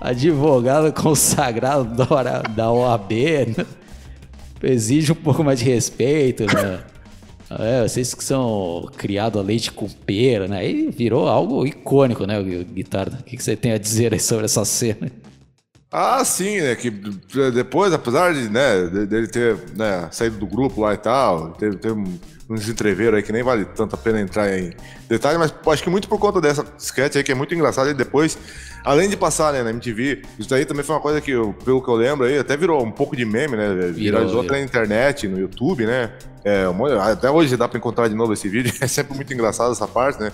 advogado 0.00 0.92
consagrado 0.92 1.84
da, 1.84 2.42
da 2.42 2.70
OAB, 2.70 3.12
né? 3.56 3.66
exige 4.62 5.12
um 5.12 5.16
pouco 5.16 5.42
mais 5.42 5.58
de 5.58 5.64
respeito, 5.64 6.44
né? 6.46 6.80
É, 7.58 7.82
vocês 7.82 8.14
que 8.14 8.22
são 8.22 8.88
criados 8.96 9.40
a 9.40 9.44
leite 9.44 9.72
com 9.72 9.88
pera, 9.88 10.46
né? 10.46 10.68
E 10.68 10.90
virou 10.90 11.26
algo 11.26 11.66
icônico, 11.66 12.24
né, 12.24 12.40
Guitarra? 12.42 13.18
O 13.20 13.24
que 13.24 13.42
você 13.42 13.56
tem 13.56 13.72
a 13.72 13.78
dizer 13.78 14.18
sobre 14.20 14.44
essa 14.44 14.64
cena? 14.64 15.10
Ah, 15.92 16.24
sim, 16.24 16.60
né? 16.60 16.76
Que 16.76 16.88
depois, 17.52 17.92
apesar 17.92 18.32
de, 18.32 18.48
né, 18.48 18.86
dele 19.06 19.26
ter 19.26 19.56
né, 19.76 20.08
saído 20.12 20.36
do 20.36 20.46
grupo 20.46 20.80
lá 20.82 20.94
e 20.94 20.96
tal, 20.96 21.50
teve, 21.52 21.76
teve 21.76 22.00
uns 22.48 22.68
entreveros 22.68 23.16
aí 23.16 23.22
que 23.22 23.32
nem 23.32 23.42
vale 23.42 23.64
tanto 23.64 23.94
a 23.94 23.98
pena 23.98 24.20
entrar 24.20 24.56
em 24.56 24.72
detalhe, 25.08 25.36
mas 25.36 25.52
acho 25.66 25.82
que 25.82 25.90
muito 25.90 26.08
por 26.08 26.18
conta 26.18 26.40
dessa 26.40 26.64
sketch 26.78 27.16
aí 27.16 27.24
que 27.24 27.32
é 27.32 27.34
muito 27.34 27.52
engraçada 27.54 27.90
e 27.90 27.94
depois, 27.94 28.38
além 28.84 29.08
de 29.08 29.16
passar 29.16 29.52
né, 29.52 29.64
na 29.64 29.70
MTV, 29.70 30.22
isso 30.38 30.48
daí 30.48 30.64
também 30.64 30.84
foi 30.84 30.94
uma 30.94 31.00
coisa 31.00 31.20
que, 31.20 31.32
eu, 31.32 31.54
pelo 31.64 31.82
que 31.82 31.88
eu 31.88 31.94
lembro 31.94 32.24
aí, 32.24 32.38
até 32.38 32.56
virou 32.56 32.84
um 32.84 32.92
pouco 32.92 33.16
de 33.16 33.24
meme, 33.24 33.56
né? 33.56 33.92
Viralizou 33.92 34.42
até 34.42 34.52
na 34.52 34.60
internet, 34.60 35.26
no 35.26 35.40
YouTube, 35.40 35.86
né? 35.86 36.12
É, 36.44 36.64
até 37.02 37.30
hoje 37.30 37.56
dá 37.56 37.68
pra 37.68 37.78
encontrar 37.78 38.08
de 38.08 38.14
novo 38.14 38.32
esse 38.32 38.48
vídeo, 38.48 38.72
é 38.80 38.86
sempre 38.86 39.14
muito 39.14 39.32
engraçado 39.34 39.72
essa 39.72 39.88
parte, 39.88 40.20
né? 40.20 40.30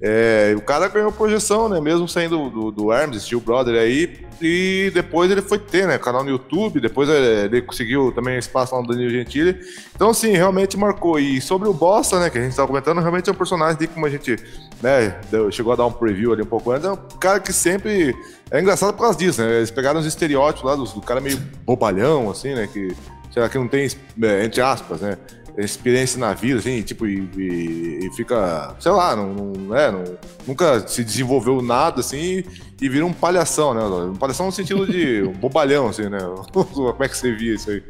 É, 0.00 0.54
o 0.56 0.60
cara 0.60 0.86
ganhou 0.86 1.10
projeção, 1.10 1.68
né? 1.68 1.80
Mesmo 1.80 2.08
saindo 2.08 2.48
do, 2.50 2.70
do 2.70 2.90
Arms, 2.92 3.20
Steel 3.22 3.40
Brother 3.40 3.80
aí. 3.80 4.20
E 4.40 4.92
depois 4.94 5.28
ele 5.28 5.42
foi 5.42 5.58
ter, 5.58 5.88
né? 5.88 5.98
Canal 5.98 6.22
no 6.22 6.30
YouTube. 6.30 6.80
Depois 6.80 7.08
ele, 7.08 7.56
ele 7.56 7.62
conseguiu 7.62 8.12
também 8.12 8.38
espaço 8.38 8.74
lá 8.74 8.80
no 8.80 8.86
Danilo 8.86 9.10
Gentili. 9.10 9.58
Então, 9.94 10.14
sim, 10.14 10.30
realmente 10.30 10.76
marcou. 10.76 11.18
E 11.18 11.40
sobre 11.40 11.68
o 11.68 11.74
Bossa, 11.74 12.20
né? 12.20 12.30
Que 12.30 12.38
a 12.38 12.42
gente 12.42 12.50
estava 12.50 12.68
comentando, 12.68 13.00
realmente 13.00 13.28
é 13.28 13.32
um 13.32 13.36
personagem 13.36 13.76
de 13.76 13.88
como 13.88 14.06
a 14.06 14.10
gente, 14.10 14.36
né? 14.80 15.18
Chegou 15.50 15.72
a 15.72 15.76
dar 15.76 15.86
um 15.86 15.92
preview 15.92 16.32
ali 16.32 16.42
um 16.42 16.46
pouco 16.46 16.70
antes. 16.70 16.84
É 16.86 16.92
um 16.92 16.96
cara 16.96 17.40
que 17.40 17.52
sempre. 17.52 18.14
É 18.50 18.60
engraçado 18.60 18.94
por 18.94 19.02
causa 19.02 19.18
disso, 19.18 19.42
né? 19.42 19.56
Eles 19.56 19.70
pegaram 19.70 19.98
os 19.98 20.06
estereótipos 20.06 20.70
lá 20.70 20.76
do, 20.76 20.84
do 20.84 21.00
cara 21.00 21.20
meio 21.20 21.38
bobalhão, 21.66 22.30
assim, 22.30 22.54
né? 22.54 22.68
Que, 22.72 22.94
sei 23.32 23.42
lá, 23.42 23.48
que 23.48 23.58
não 23.58 23.66
tem, 23.66 23.88
é, 24.22 24.44
entre 24.44 24.60
aspas, 24.60 25.00
né? 25.00 25.18
Experiência 25.64 26.18
na 26.18 26.32
vida, 26.34 26.58
assim, 26.58 26.82
tipo, 26.82 27.06
e, 27.06 27.28
e, 27.36 28.06
e 28.06 28.12
fica, 28.14 28.76
sei 28.78 28.92
lá, 28.92 29.16
não, 29.16 29.34
não, 29.34 29.76
é, 29.76 29.90
não, 29.90 30.04
nunca 30.46 30.86
se 30.86 31.02
desenvolveu 31.02 31.60
nada, 31.60 32.00
assim, 32.00 32.44
e 32.80 32.88
vira 32.88 33.04
um 33.04 33.12
palhação, 33.12 33.74
né? 33.74 33.82
Um 33.82 34.14
palhação 34.14 34.46
no 34.46 34.52
sentido 34.52 34.86
de 34.86 35.22
um 35.26 35.32
bobalhão, 35.32 35.88
assim, 35.88 36.08
né? 36.08 36.18
Como 36.52 37.02
é 37.02 37.08
que 37.08 37.16
você 37.16 37.32
via 37.34 37.54
isso 37.54 37.70
aí? 37.70 37.82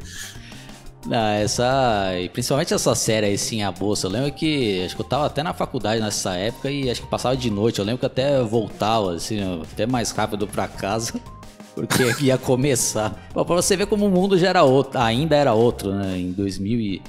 Não, 1.05 1.27
essa. 1.29 2.11
E 2.19 2.27
principalmente 2.29 2.73
essa 2.73 2.93
série 2.93 3.27
aí, 3.27 3.37
sim, 3.37 3.63
a 3.63 3.71
bolsa. 3.71 4.07
Eu 4.07 4.11
lembro 4.11 4.31
que. 4.33 4.83
Acho 4.83 4.95
que 4.95 5.01
eu 5.01 5.05
tava 5.05 5.25
até 5.27 5.41
na 5.41 5.53
faculdade 5.53 6.01
nessa 6.01 6.35
época 6.35 6.69
e 6.69 6.89
acho 6.89 7.01
que 7.01 7.07
passava 7.07 7.37
de 7.37 7.49
noite. 7.49 7.79
Eu 7.79 7.85
lembro 7.85 7.99
que 7.99 8.05
até 8.05 8.41
voltava, 8.43 9.13
assim, 9.13 9.61
até 9.61 9.85
mais 9.85 10.11
rápido 10.11 10.45
pra 10.45 10.67
casa. 10.67 11.13
Porque 11.73 12.03
ia 12.21 12.37
começar. 12.37 13.29
Bom, 13.33 13.45
pra 13.45 13.55
você 13.55 13.77
ver 13.77 13.87
como 13.87 14.07
o 14.07 14.09
mundo 14.09 14.37
já 14.37 14.49
era 14.49 14.63
outro, 14.63 14.99
ainda 14.99 15.35
era 15.35 15.53
outro, 15.53 15.93
né? 15.93 16.17
Em 16.17 16.31
2000 16.31 16.79
e 16.79 17.01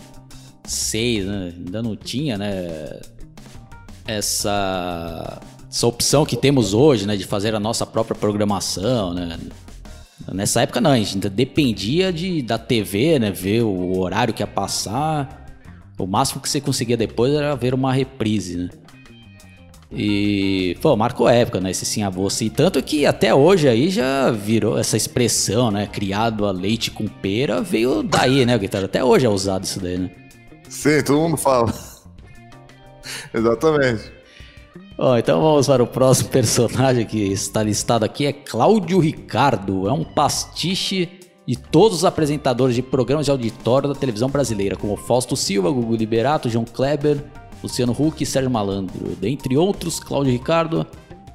6, 0.65 1.27
né? 1.27 1.53
Ainda 1.57 1.83
não 1.83 1.97
tinha, 1.97 2.39
né? 2.39 3.01
Essa, 4.07 5.41
essa 5.71 5.87
opção 5.87 6.25
que 6.25 6.37
temos 6.37 6.75
hoje, 6.75 7.07
né? 7.07 7.17
De 7.17 7.25
fazer 7.25 7.55
a 7.55 7.61
nossa 7.61 7.87
própria 7.87 8.17
programação, 8.17 9.15
né? 9.15 9.39
Nessa 10.33 10.63
época 10.63 10.81
não, 10.81 10.91
a 10.91 10.97
gente 10.97 11.15
ainda 11.15 11.31
dependia 11.31 12.13
de, 12.13 12.43
da 12.43 12.59
TV, 12.59 13.19
né? 13.19 13.31
Ver 13.31 13.63
o 13.63 13.99
horário 13.99 14.35
que 14.35 14.43
ia 14.43 14.47
passar. 14.47 15.47
O 15.99 16.07
máximo 16.07 16.41
que 16.41 16.49
você 16.49 16.61
conseguia 16.61 16.97
depois 16.97 17.33
era 17.35 17.55
ver 17.55 17.75
uma 17.75 17.93
reprise, 17.93 18.57
né? 18.57 18.71
E, 19.93 20.77
marcou 20.97 21.29
época, 21.29 21.61
né? 21.61 21.71
Esse 21.71 21.85
sim 21.85 22.03
a 22.03 22.11
você. 22.11 22.45
E 22.45 22.51
tanto 22.51 22.83
que 22.83 23.05
até 23.05 23.35
hoje 23.35 23.69
aí 23.69 23.91
já 23.91 24.31
virou 24.31 24.79
essa 24.79 24.97
expressão, 24.97 25.71
né? 25.71 25.87
Criado 25.87 26.47
a 26.47 26.53
leite 26.53 26.91
com 26.91 27.07
pera, 27.07 27.61
veio 27.61 28.03
daí, 28.03 28.47
né, 28.47 28.57
guitarra? 28.57 28.85
Até 28.85 29.03
hoje 29.03 29.27
é 29.27 29.29
usado 29.29 29.65
isso 29.65 29.81
daí, 29.81 29.99
né? 29.99 30.11
Sim, 30.71 31.03
todo 31.03 31.19
mundo 31.19 31.37
fala. 31.37 31.75
Exatamente. 33.35 34.13
Então 35.19 35.41
vamos 35.41 35.67
para 35.67 35.83
o 35.83 35.87
próximo 35.87 36.29
personagem 36.29 37.05
que 37.05 37.33
está 37.33 37.63
listado 37.63 38.05
aqui, 38.05 38.27
é 38.27 38.33
Cláudio 38.33 39.01
Ricardo. 39.01 39.89
É 39.89 39.93
um 39.93 40.05
pastiche 40.05 41.09
de 41.47 41.57
todos 41.57 41.99
os 41.99 42.05
apresentadores 42.05 42.77
de 42.77 42.83
programas 42.83 43.25
de 43.25 43.33
auditório 43.33 43.89
da 43.89 43.95
televisão 43.95 44.29
brasileira, 44.29 44.77
como 44.77 44.97
Fausto 44.97 45.37
Silva, 45.37 45.71
Gugu 45.71 45.97
Liberato, 45.97 46.49
João 46.49 46.65
Kleber, 46.65 47.19
Luciano 47.63 47.93
Huck 47.93 48.23
e 48.23 48.27
Sérgio 48.27 48.51
Malandro. 48.51 49.17
Dentre 49.17 49.57
outros, 49.57 49.99
Cláudio 49.99 50.33
Ricardo 50.33 50.87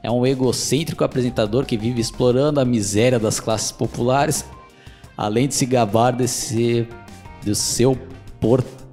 é 0.01 0.09
um 0.09 0.25
egocêntrico 0.25 1.03
apresentador 1.03 1.65
que 1.65 1.75
vive 1.75 1.99
explorando 1.99 2.61
a 2.61 2.65
miséria 2.65 3.19
das 3.19 3.39
classes 3.39 3.71
populares, 3.71 4.45
além 5.17 5.47
de 5.47 5.55
se 5.55 5.65
gabar 5.65 6.11
desse, 6.11 6.87
do 7.43 7.53
seu 7.53 7.97
porto 8.39 8.84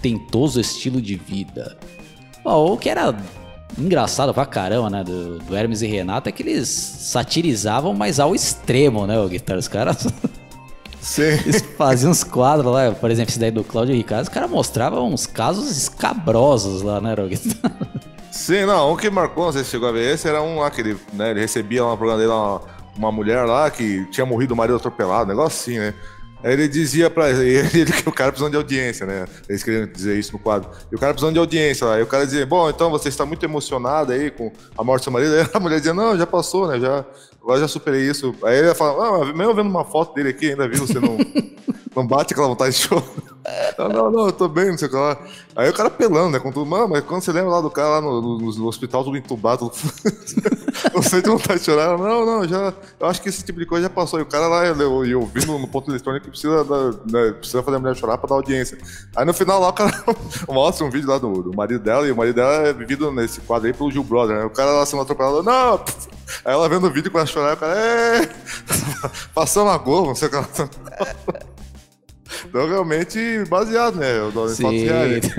tentoso 0.00 0.60
estilo 0.60 1.00
de 1.00 1.16
vida. 1.16 1.76
Bom, 2.42 2.72
o 2.72 2.76
que 2.76 2.88
era 2.88 3.14
engraçado 3.78 4.32
pra 4.34 4.46
caramba, 4.46 4.90
né, 4.90 5.04
do, 5.04 5.38
do, 5.38 5.56
Hermes 5.56 5.82
e 5.82 5.86
Renato 5.86 6.28
é 6.28 6.32
que 6.32 6.42
eles 6.42 6.68
satirizavam, 6.68 7.94
mas 7.94 8.18
ao 8.18 8.34
extremo, 8.34 9.06
né, 9.06 9.18
o 9.18 9.28
guitarra. 9.28 9.58
Os 9.58 9.68
caras. 9.68 10.06
Sim. 11.00 11.22
Eles 11.22 11.62
faziam 11.78 12.10
uns 12.10 12.22
quadros 12.22 12.70
lá, 12.70 12.92
por 12.92 13.10
exemplo, 13.10 13.30
esse 13.30 13.38
daí 13.38 13.50
do 13.50 13.64
Cláudio 13.64 13.94
Ricardo, 13.94 14.24
os 14.24 14.28
caras 14.28 14.50
mostravam 14.50 15.08
uns 15.10 15.26
casos 15.26 15.70
escabrosos 15.70 16.82
lá, 16.82 17.00
né, 17.00 17.14
Roguito? 17.14 17.56
Sim, 18.30 18.66
não, 18.66 18.92
o 18.92 18.96
que 18.96 19.08
marcou, 19.08 19.46
não 19.46 19.52
sei 19.52 19.64
se 19.64 19.70
chegou 19.70 19.88
a 19.88 19.92
ver 19.92 20.14
esse, 20.14 20.28
era 20.28 20.42
um 20.42 20.58
lá 20.58 20.70
que 20.70 20.82
ele, 20.82 20.96
né, 21.12 21.30
ele 21.30 21.40
recebia 21.40 21.82
lá 21.82 21.90
no 21.90 21.96
programa 21.96 22.20
dele 22.20 22.32
uma, 22.32 22.60
uma 22.96 23.12
mulher 23.12 23.44
lá 23.44 23.70
que 23.70 24.04
tinha 24.10 24.26
morrido 24.26 24.52
o 24.52 24.56
marido 24.56 24.76
atropelado, 24.76 25.24
um 25.24 25.28
negócio 25.28 25.72
assim, 25.72 25.78
né? 25.78 25.94
Aí 26.42 26.52
ele 26.52 26.68
dizia 26.68 27.10
pra 27.10 27.30
ele 27.42 27.92
que 27.92 28.08
o 28.08 28.12
cara 28.12 28.30
precisando 28.32 28.52
de 28.52 28.56
audiência, 28.56 29.06
né? 29.06 29.26
Eles 29.48 29.62
queriam 29.62 29.86
dizer 29.86 30.18
isso 30.18 30.32
no 30.32 30.38
quadro. 30.38 30.70
E 30.90 30.94
o 30.94 30.98
cara 30.98 31.12
precisando 31.12 31.34
de 31.34 31.38
audiência 31.38 31.86
lá. 31.86 31.94
Aí 31.94 32.02
o 32.02 32.06
cara 32.06 32.24
dizia, 32.24 32.46
bom, 32.46 32.68
então 32.68 32.90
você 32.90 33.08
está 33.08 33.26
muito 33.26 33.44
emocionado 33.44 34.12
aí 34.12 34.30
com 34.30 34.50
a 34.76 34.82
morte 34.82 35.02
do 35.02 35.04
seu 35.04 35.12
marido. 35.12 35.34
Aí 35.34 35.46
a 35.52 35.60
mulher 35.60 35.76
dizia, 35.76 35.94
não, 35.94 36.16
já 36.16 36.26
passou, 36.26 36.66
né? 36.66 36.80
Já, 36.80 37.04
agora 37.42 37.60
já 37.60 37.68
superei 37.68 38.08
isso. 38.08 38.34
Aí 38.42 38.58
ele 38.58 38.74
fala, 38.74 39.22
ah, 39.22 39.24
mesmo 39.32 39.54
vendo 39.54 39.68
uma 39.68 39.84
foto 39.84 40.14
dele 40.14 40.30
aqui, 40.30 40.50
ainda 40.50 40.68
viu, 40.68 40.86
você 40.86 40.98
não, 41.00 41.16
não 41.94 42.06
bate 42.06 42.32
aquela 42.32 42.48
vontade 42.48 42.74
de 42.74 42.82
chorar. 42.82 43.04
Não, 43.78 43.88
não, 43.88 44.10
não, 44.10 44.26
eu 44.26 44.32
tô 44.32 44.48
bem, 44.48 44.70
não 44.70 44.78
sei 44.78 44.88
o 44.88 44.90
que 44.90 44.96
lá. 44.96 45.18
Aí 45.56 45.68
o 45.68 45.72
cara 45.72 45.88
pelando, 45.90 46.30
né? 46.30 46.38
Com 46.38 46.52
tudo, 46.52 46.66
mano, 46.66 46.88
mas 46.88 47.02
quando 47.04 47.22
você 47.22 47.32
lembra 47.32 47.50
lá 47.50 47.60
do 47.60 47.70
cara 47.70 47.88
lá 47.88 48.00
no, 48.00 48.20
no, 48.20 48.38
no 48.38 48.66
hospital, 48.66 49.02
tudo 49.02 49.16
entubado, 49.16 49.70
não 50.94 51.02
sei 51.02 51.22
de 51.22 51.28
vontade 51.28 51.58
de 51.58 51.64
chorar. 51.64 51.96
Não, 51.96 52.24
não, 52.24 52.46
já. 52.46 52.72
Eu 52.98 53.06
acho 53.06 53.22
que 53.22 53.28
esse 53.28 53.42
tipo 53.42 53.58
de 53.58 53.66
coisa 53.66 53.84
já 53.84 53.90
passou. 53.90 54.18
E 54.18 54.22
o 54.22 54.26
cara 54.26 54.46
lá, 54.46 54.66
eu, 54.66 55.04
eu 55.04 55.26
vi 55.26 55.46
no, 55.46 55.58
no 55.58 55.66
ponto 55.66 55.90
eletrônico 55.90 56.24
que 56.24 56.30
precisa, 56.30 56.64
da, 56.64 56.90
né, 57.10 57.32
precisa 57.32 57.62
fazer 57.62 57.78
a 57.78 57.80
mulher 57.80 57.96
chorar 57.96 58.18
pra 58.18 58.28
dar 58.28 58.34
audiência. 58.34 58.78
Aí 59.16 59.24
no 59.24 59.32
final 59.32 59.60
lá 59.60 59.68
o 59.68 59.72
cara 59.72 60.04
mostra 60.48 60.86
um 60.86 60.90
vídeo 60.90 61.08
lá 61.08 61.18
do, 61.18 61.42
do 61.42 61.56
marido 61.56 61.82
dela, 61.82 62.06
e 62.06 62.12
o 62.12 62.16
marido 62.16 62.36
dela 62.36 62.68
é 62.68 62.72
vivido 62.72 63.10
nesse 63.10 63.40
quadro 63.40 63.66
aí 63.66 63.72
pelo 63.72 63.90
Gil 63.90 64.04
Brother, 64.04 64.36
né? 64.36 64.44
O 64.44 64.50
cara 64.50 64.70
lá 64.70 64.86
sendo 64.86 65.02
atropelado, 65.02 65.42
não! 65.42 65.80
Aí 66.44 66.52
ela 66.52 66.68
vendo 66.68 66.86
o 66.86 66.90
vídeo 66.90 67.10
com 67.10 67.18
a 67.18 67.26
chorar, 67.26 67.54
o 67.54 67.56
cara, 67.56 67.78
é. 67.78 68.28
Passando 69.34 69.70
a 69.70 69.78
Globo, 69.78 70.08
não 70.08 70.14
sei 70.14 70.28
o 70.28 70.30
que 70.30 70.36
ela. 70.36 70.48
Então, 72.48 72.68
realmente, 72.68 73.44
baseado, 73.48 73.96
né? 73.96 74.20
O 74.22 74.48
Sim. 74.48 74.62
Fatos 74.62 74.82
reais? 74.82 75.34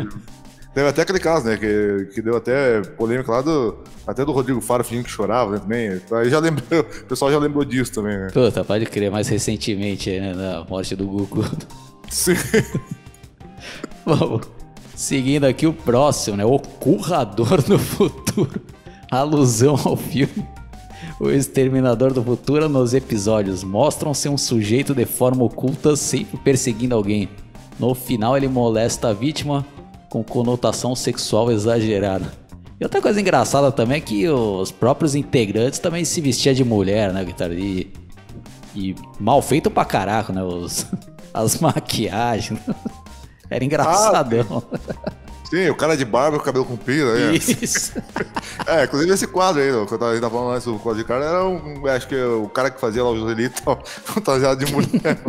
Teve 0.74 0.88
até 0.88 1.02
aquele 1.02 1.20
caso, 1.20 1.46
né? 1.48 1.58
Que, 1.58 2.10
que 2.14 2.22
deu 2.22 2.38
até 2.38 2.82
polêmica 2.82 3.32
lá 3.32 3.42
do. 3.42 3.78
Até 4.08 4.26
do 4.26 4.32
Rodrigo 4.32 4.62
Faro 4.62 4.84
fingindo 4.84 5.06
que 5.06 5.12
chorava 5.12 5.52
né, 5.52 5.60
também. 5.60 6.02
Aí 6.12 6.30
já 6.30 6.40
lembrou, 6.40 6.80
o 6.80 7.06
pessoal 7.06 7.32
já 7.32 7.38
lembrou 7.38 7.64
disso 7.64 7.92
também, 7.94 8.18
né? 8.18 8.28
Puta, 8.32 8.64
pode 8.64 8.86
crer, 8.86 9.12
mais 9.12 9.28
recentemente, 9.28 10.10
né? 10.20 10.34
Na 10.34 10.64
morte 10.64 10.96
do 10.96 11.06
Goku. 11.06 11.44
Sim. 12.10 12.36
Bom, 14.06 14.42
seguindo 14.96 15.46
aqui 15.46 15.68
o 15.68 15.74
próximo, 15.74 16.38
né? 16.38 16.46
O 16.46 16.58
Currador 16.58 17.62
do 17.62 17.78
Futuro. 17.78 18.62
Alusão 19.12 19.78
ao 19.84 19.98
filme 19.98 20.48
o 21.22 21.30
Exterminador 21.30 22.12
do 22.12 22.24
Futuro 22.24 22.68
nos 22.68 22.96
episódios 22.96 23.64
mostram 23.64 24.12
ser 24.12 24.30
um 24.30 24.38
sujeito 24.38 24.96
de 24.96 25.06
forma 25.06 25.44
oculta 25.44 25.96
sempre 25.96 26.36
perseguindo 26.38 26.96
alguém. 26.96 27.30
No 27.80 27.94
final 27.94 28.36
ele 28.36 28.48
molesta 28.48 29.10
a 29.10 29.14
vítima 29.14 29.64
com 30.10 30.24
conotação 30.24 30.96
sexual 30.96 31.52
exagerada. 31.52 32.34
E 32.80 32.84
outra 32.84 33.00
coisa 33.00 33.22
engraçada 33.22 33.72
também 33.72 33.98
é 33.98 34.02
que 34.02 34.28
os 34.28 34.72
próprios 34.72 35.14
integrantes 35.14 35.78
também 35.78 36.04
se 36.04 36.20
vestiam 36.22 36.56
de 36.56 36.64
mulher, 36.64 37.14
né, 37.14 37.24
guitarra? 37.24 37.54
E, 37.54 37.94
e 38.76 38.96
mal 39.20 39.44
feito 39.44 39.70
pra 39.70 39.86
caraca, 39.86 40.34
né? 40.34 40.42
Os, 40.42 40.88
as 41.32 41.60
maquiagens. 41.60 42.60
Era 43.48 43.64
engraçadão. 43.64 44.64
Ah, 44.74 45.12
Sim, 45.52 45.70
o 45.70 45.76
cara 45.76 45.98
de 45.98 46.06
barba 46.06 46.38
com 46.38 46.46
cabelo 46.46 46.64
comprido. 46.64 47.14
Né? 47.14 47.34
Isso. 47.34 47.92
é, 48.66 48.86
inclusive 48.86 49.14
esse 49.14 49.28
quadro 49.28 49.62
aí, 49.62 49.70
que 49.70 49.94
eu 49.94 50.00
tava 50.00 50.30
falando 50.30 50.56
antes 50.56 50.66
do 50.66 50.80
quadro 50.80 51.02
de 51.02 51.06
cara, 51.06 51.26
era 51.26 51.46
um, 51.46 51.86
acho 51.88 52.08
que 52.08 52.16
o 52.16 52.48
cara 52.48 52.72
que 52.72 52.80
fazia 52.80 53.04
lá 53.04 53.10
o 53.10 53.18
Joselito 53.18 53.62
fantasiado 53.84 54.64
de 54.64 54.72
mulher. 54.72 55.22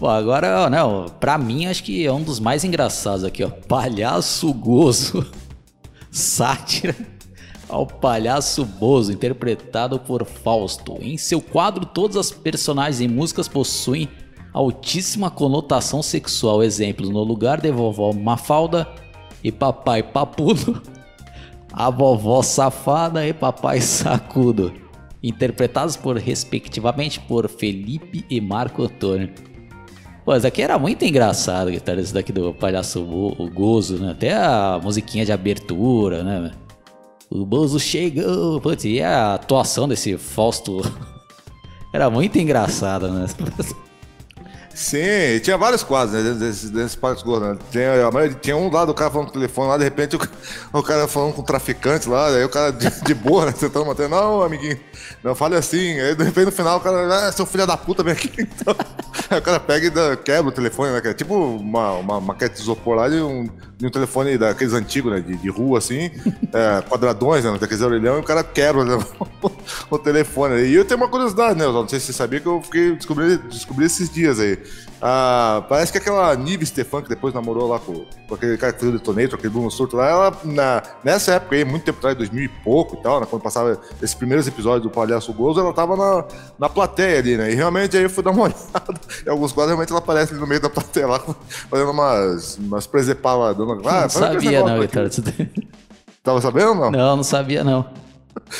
Bom, 0.00 0.08
agora, 0.08 0.70
né, 0.70 0.78
pra 1.20 1.36
mim, 1.36 1.66
acho 1.66 1.84
que 1.84 2.06
é 2.06 2.10
um 2.10 2.22
dos 2.22 2.40
mais 2.40 2.64
engraçados 2.64 3.22
aqui, 3.22 3.44
ó. 3.44 3.50
Palhaço 3.50 4.50
Gozo. 4.54 5.26
Sátira 6.10 6.96
ao 7.68 7.86
palhaço 7.86 8.64
Bozo, 8.64 9.12
interpretado 9.12 9.98
por 10.00 10.24
Fausto. 10.24 10.96
Em 11.00 11.16
seu 11.16 11.40
quadro, 11.40 11.84
todas 11.84 12.16
as 12.16 12.30
personagens 12.30 13.00
e 13.00 13.06
músicas 13.06 13.46
possuem 13.46 14.08
altíssima 14.52 15.30
conotação 15.30 16.02
sexual. 16.02 16.62
Exemplos: 16.62 17.10
no 17.10 17.22
lugar 17.22 17.60
de 17.60 17.70
vovó 17.70 18.12
Mafalda, 18.12 18.88
e 19.42 19.50
papai 19.50 20.02
papudo, 20.02 20.82
a 21.72 21.90
vovó 21.90 22.42
safada 22.42 23.26
e 23.26 23.32
papai 23.32 23.80
sacudo. 23.80 24.72
interpretados 25.22 25.96
por, 25.96 26.16
respectivamente, 26.16 27.20
por 27.20 27.48
Felipe 27.48 28.24
e 28.30 28.40
Marco 28.40 28.82
Antônio. 28.82 29.30
Pô, 30.24 30.32
isso 30.32 30.42
daqui 30.42 30.62
era 30.62 30.78
muito 30.78 31.04
engraçado, 31.04 31.70
guitarra, 31.70 32.00
esse 32.00 32.14
daqui 32.14 32.32
do 32.32 32.54
Palhaço 32.54 33.02
o 33.02 33.50
Gozo, 33.50 33.98
né? 33.98 34.12
Até 34.12 34.34
a 34.34 34.80
musiquinha 34.82 35.24
de 35.24 35.32
abertura, 35.32 36.22
né? 36.22 36.52
O 37.30 37.44
Bozo 37.44 37.78
chegou! 37.78 38.60
Putz, 38.60 38.84
e 38.84 39.02
a 39.02 39.34
atuação 39.34 39.86
desse 39.86 40.16
Fausto 40.16 40.80
era 41.92 42.08
muito 42.10 42.38
engraçada, 42.38 43.08
né? 43.08 43.26
Sim, 44.80 45.38
tinha 45.42 45.58
vários 45.58 45.82
quadros, 45.82 46.12
né? 46.14 46.32
Desses, 46.32 46.70
desses 46.70 46.96
parques 46.96 47.22
gordos, 47.22 47.50
né? 47.50 47.58
Tinha, 47.70 48.34
tinha 48.40 48.56
um 48.56 48.70
lá 48.70 48.86
do 48.86 48.94
cara 48.94 49.10
falando 49.10 49.26
com 49.26 49.32
o 49.32 49.34
telefone 49.34 49.68
lá, 49.68 49.76
de 49.76 49.84
repente 49.84 50.16
o, 50.16 50.20
o 50.72 50.82
cara 50.82 51.06
falando 51.06 51.34
com 51.34 51.42
o 51.42 51.44
traficante 51.44 52.08
lá, 52.08 52.28
aí 52.28 52.42
o 52.42 52.48
cara 52.48 52.70
de, 52.72 52.88
de 52.88 53.14
boa, 53.14 53.44
né? 53.44 53.52
Tentando 53.52 53.84
manter, 53.84 54.08
não, 54.08 54.42
amiguinho, 54.42 54.80
não 55.22 55.34
fale 55.34 55.54
assim. 55.54 56.00
Aí 56.00 56.14
de 56.14 56.24
repente 56.24 56.46
no 56.46 56.52
final 56.52 56.78
o 56.78 56.80
cara, 56.80 57.28
ah, 57.28 57.30
seu 57.30 57.44
filho 57.44 57.66
da 57.66 57.76
puta, 57.76 58.02
vem 58.02 58.14
aqui. 58.14 58.30
Então, 58.60 58.74
aí 59.28 59.38
o 59.38 59.42
cara 59.42 59.60
pega 59.60 59.86
e 59.86 60.16
quebra 60.16 60.48
o 60.48 60.52
telefone, 60.52 60.92
né? 60.92 61.02
É 61.04 61.12
tipo 61.12 61.34
uma, 61.34 61.92
uma 61.92 62.20
maquete 62.20 62.56
de 62.56 62.62
isopor 62.62 62.96
lá 62.96 63.08
de 63.08 63.20
um 63.20 63.50
de 63.80 63.86
um 63.86 63.90
telefone 63.90 64.36
daqueles 64.36 64.74
antigos, 64.74 65.10
né? 65.10 65.20
De, 65.20 65.36
de 65.36 65.48
rua, 65.48 65.78
assim, 65.78 66.10
é, 66.52 66.82
quadradões, 66.82 67.44
né? 67.44 67.56
Daqueles 67.58 67.82
orelhão, 67.82 68.18
e 68.18 68.20
o 68.20 68.22
cara 68.22 68.44
quebra 68.44 68.84
né, 68.84 69.02
o, 69.90 69.98
telefone. 69.98 70.66
E 70.66 70.74
eu 70.74 70.84
tenho 70.84 71.00
uma 71.00 71.08
curiosidade, 71.08 71.58
né? 71.58 71.64
Eu 71.64 71.72
não 71.72 71.88
sei 71.88 71.98
se 71.98 72.06
você 72.06 72.12
sabia 72.12 72.40
que 72.40 72.46
eu 72.46 72.60
fiquei 72.62 72.94
descobri, 72.94 73.38
descobri 73.38 73.86
esses 73.86 74.10
dias 74.10 74.38
aí. 74.38 74.58
Ah, 75.02 75.64
parece 75.66 75.90
que 75.90 75.96
aquela 75.96 76.36
Nive 76.36 76.66
Stefan, 76.66 77.00
que 77.00 77.08
depois 77.08 77.32
namorou 77.32 77.66
lá 77.66 77.78
com, 77.78 78.04
com 78.28 78.34
aquele 78.34 78.58
cara 78.58 78.72
que 78.72 78.80
fez 78.80 78.94
o 78.94 78.98
Detonator, 78.98 79.38
aquele 79.38 79.52
Bruno 79.52 79.70
Surto 79.70 79.96
lá, 79.96 80.08
ela, 80.08 80.36
na, 80.44 80.82
nessa 81.02 81.32
época 81.32 81.56
aí, 81.56 81.64
muito 81.64 81.84
tempo 81.84 81.98
atrás, 81.98 82.16
2000 82.18 82.44
e 82.44 82.48
pouco 82.48 82.96
e 82.96 83.02
tal, 83.02 83.18
né, 83.18 83.26
quando 83.28 83.40
passava 83.40 83.80
esses 83.96 84.14
primeiros 84.14 84.46
episódios 84.46 84.82
do 84.82 84.90
Palhaço 84.90 85.32
Gozo, 85.32 85.60
ela 85.60 85.72
tava 85.72 85.96
na, 85.96 86.24
na 86.58 86.68
plateia 86.68 87.18
ali, 87.18 87.36
né? 87.36 87.50
E 87.50 87.54
realmente 87.54 87.96
aí 87.96 88.02
eu 88.02 88.10
fui 88.10 88.22
dar 88.22 88.30
uma 88.30 88.42
olhada. 88.44 89.00
Em 89.26 89.30
alguns 89.30 89.52
quadros, 89.52 89.70
realmente 89.70 89.90
ela 89.90 90.00
aparece 90.00 90.32
ali 90.32 90.40
no 90.40 90.46
meio 90.46 90.60
da 90.60 90.68
plateia 90.68 91.06
lá, 91.06 91.18
fazendo 91.70 91.90
umas, 91.90 92.58
umas 92.58 92.86
presepadas, 92.86 93.56
dando. 93.56 93.80
Ah, 93.88 94.02
não 94.02 94.08
sabia, 94.10 94.62
não, 94.62 94.80
Ricardo. 94.82 95.10
Tava 96.22 96.42
sabendo 96.42 96.74
não? 96.74 96.90
Não, 96.90 97.16
não 97.16 97.24
sabia, 97.24 97.64
não. 97.64 97.86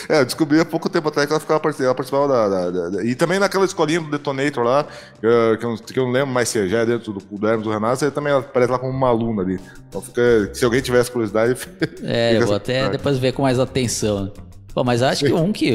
É, 0.08 0.20
eu 0.20 0.24
descobri 0.24 0.60
há 0.60 0.64
pouco 0.64 0.88
tempo 0.88 1.08
atrás 1.08 1.26
que 1.26 1.32
ela, 1.32 1.40
ficava, 1.40 1.60
ela 1.80 1.94
participava 1.94 2.28
da, 2.28 2.48
da, 2.48 2.70
da, 2.70 2.88
da, 2.90 3.04
E 3.04 3.14
também 3.14 3.38
naquela 3.38 3.64
escolinha 3.64 4.00
do 4.00 4.10
Detonator 4.10 4.64
lá, 4.64 4.84
que 5.20 5.26
eu, 5.26 5.58
que 5.58 5.64
eu, 5.64 5.76
que 5.76 5.98
eu 5.98 6.04
não 6.04 6.12
lembro 6.12 6.32
mais 6.32 6.48
se 6.48 6.68
já 6.68 6.80
é 6.80 6.86
dentro 6.86 7.12
do, 7.12 7.20
do 7.20 7.46
Hermes 7.46 7.64
do 7.64 7.70
Renato, 7.70 7.98
você 7.98 8.10
também 8.10 8.32
aparece 8.32 8.70
lá 8.70 8.78
como 8.78 8.92
uma 8.92 9.08
aluna 9.08 9.42
ali. 9.42 9.60
Então 9.88 10.00
fica. 10.00 10.50
Se 10.54 10.64
alguém 10.64 10.80
tivesse 10.80 11.10
curiosidade. 11.10 11.56
É, 12.02 12.36
eu 12.36 12.46
vou 12.46 12.56
até 12.56 12.88
depois 12.88 13.18
ver 13.18 13.32
com 13.32 13.42
mais 13.42 13.58
atenção. 13.58 14.24
Né? 14.24 14.30
Pô, 14.72 14.84
mas 14.84 15.02
acho 15.02 15.24
que 15.24 15.32
um 15.32 15.52
que, 15.52 15.70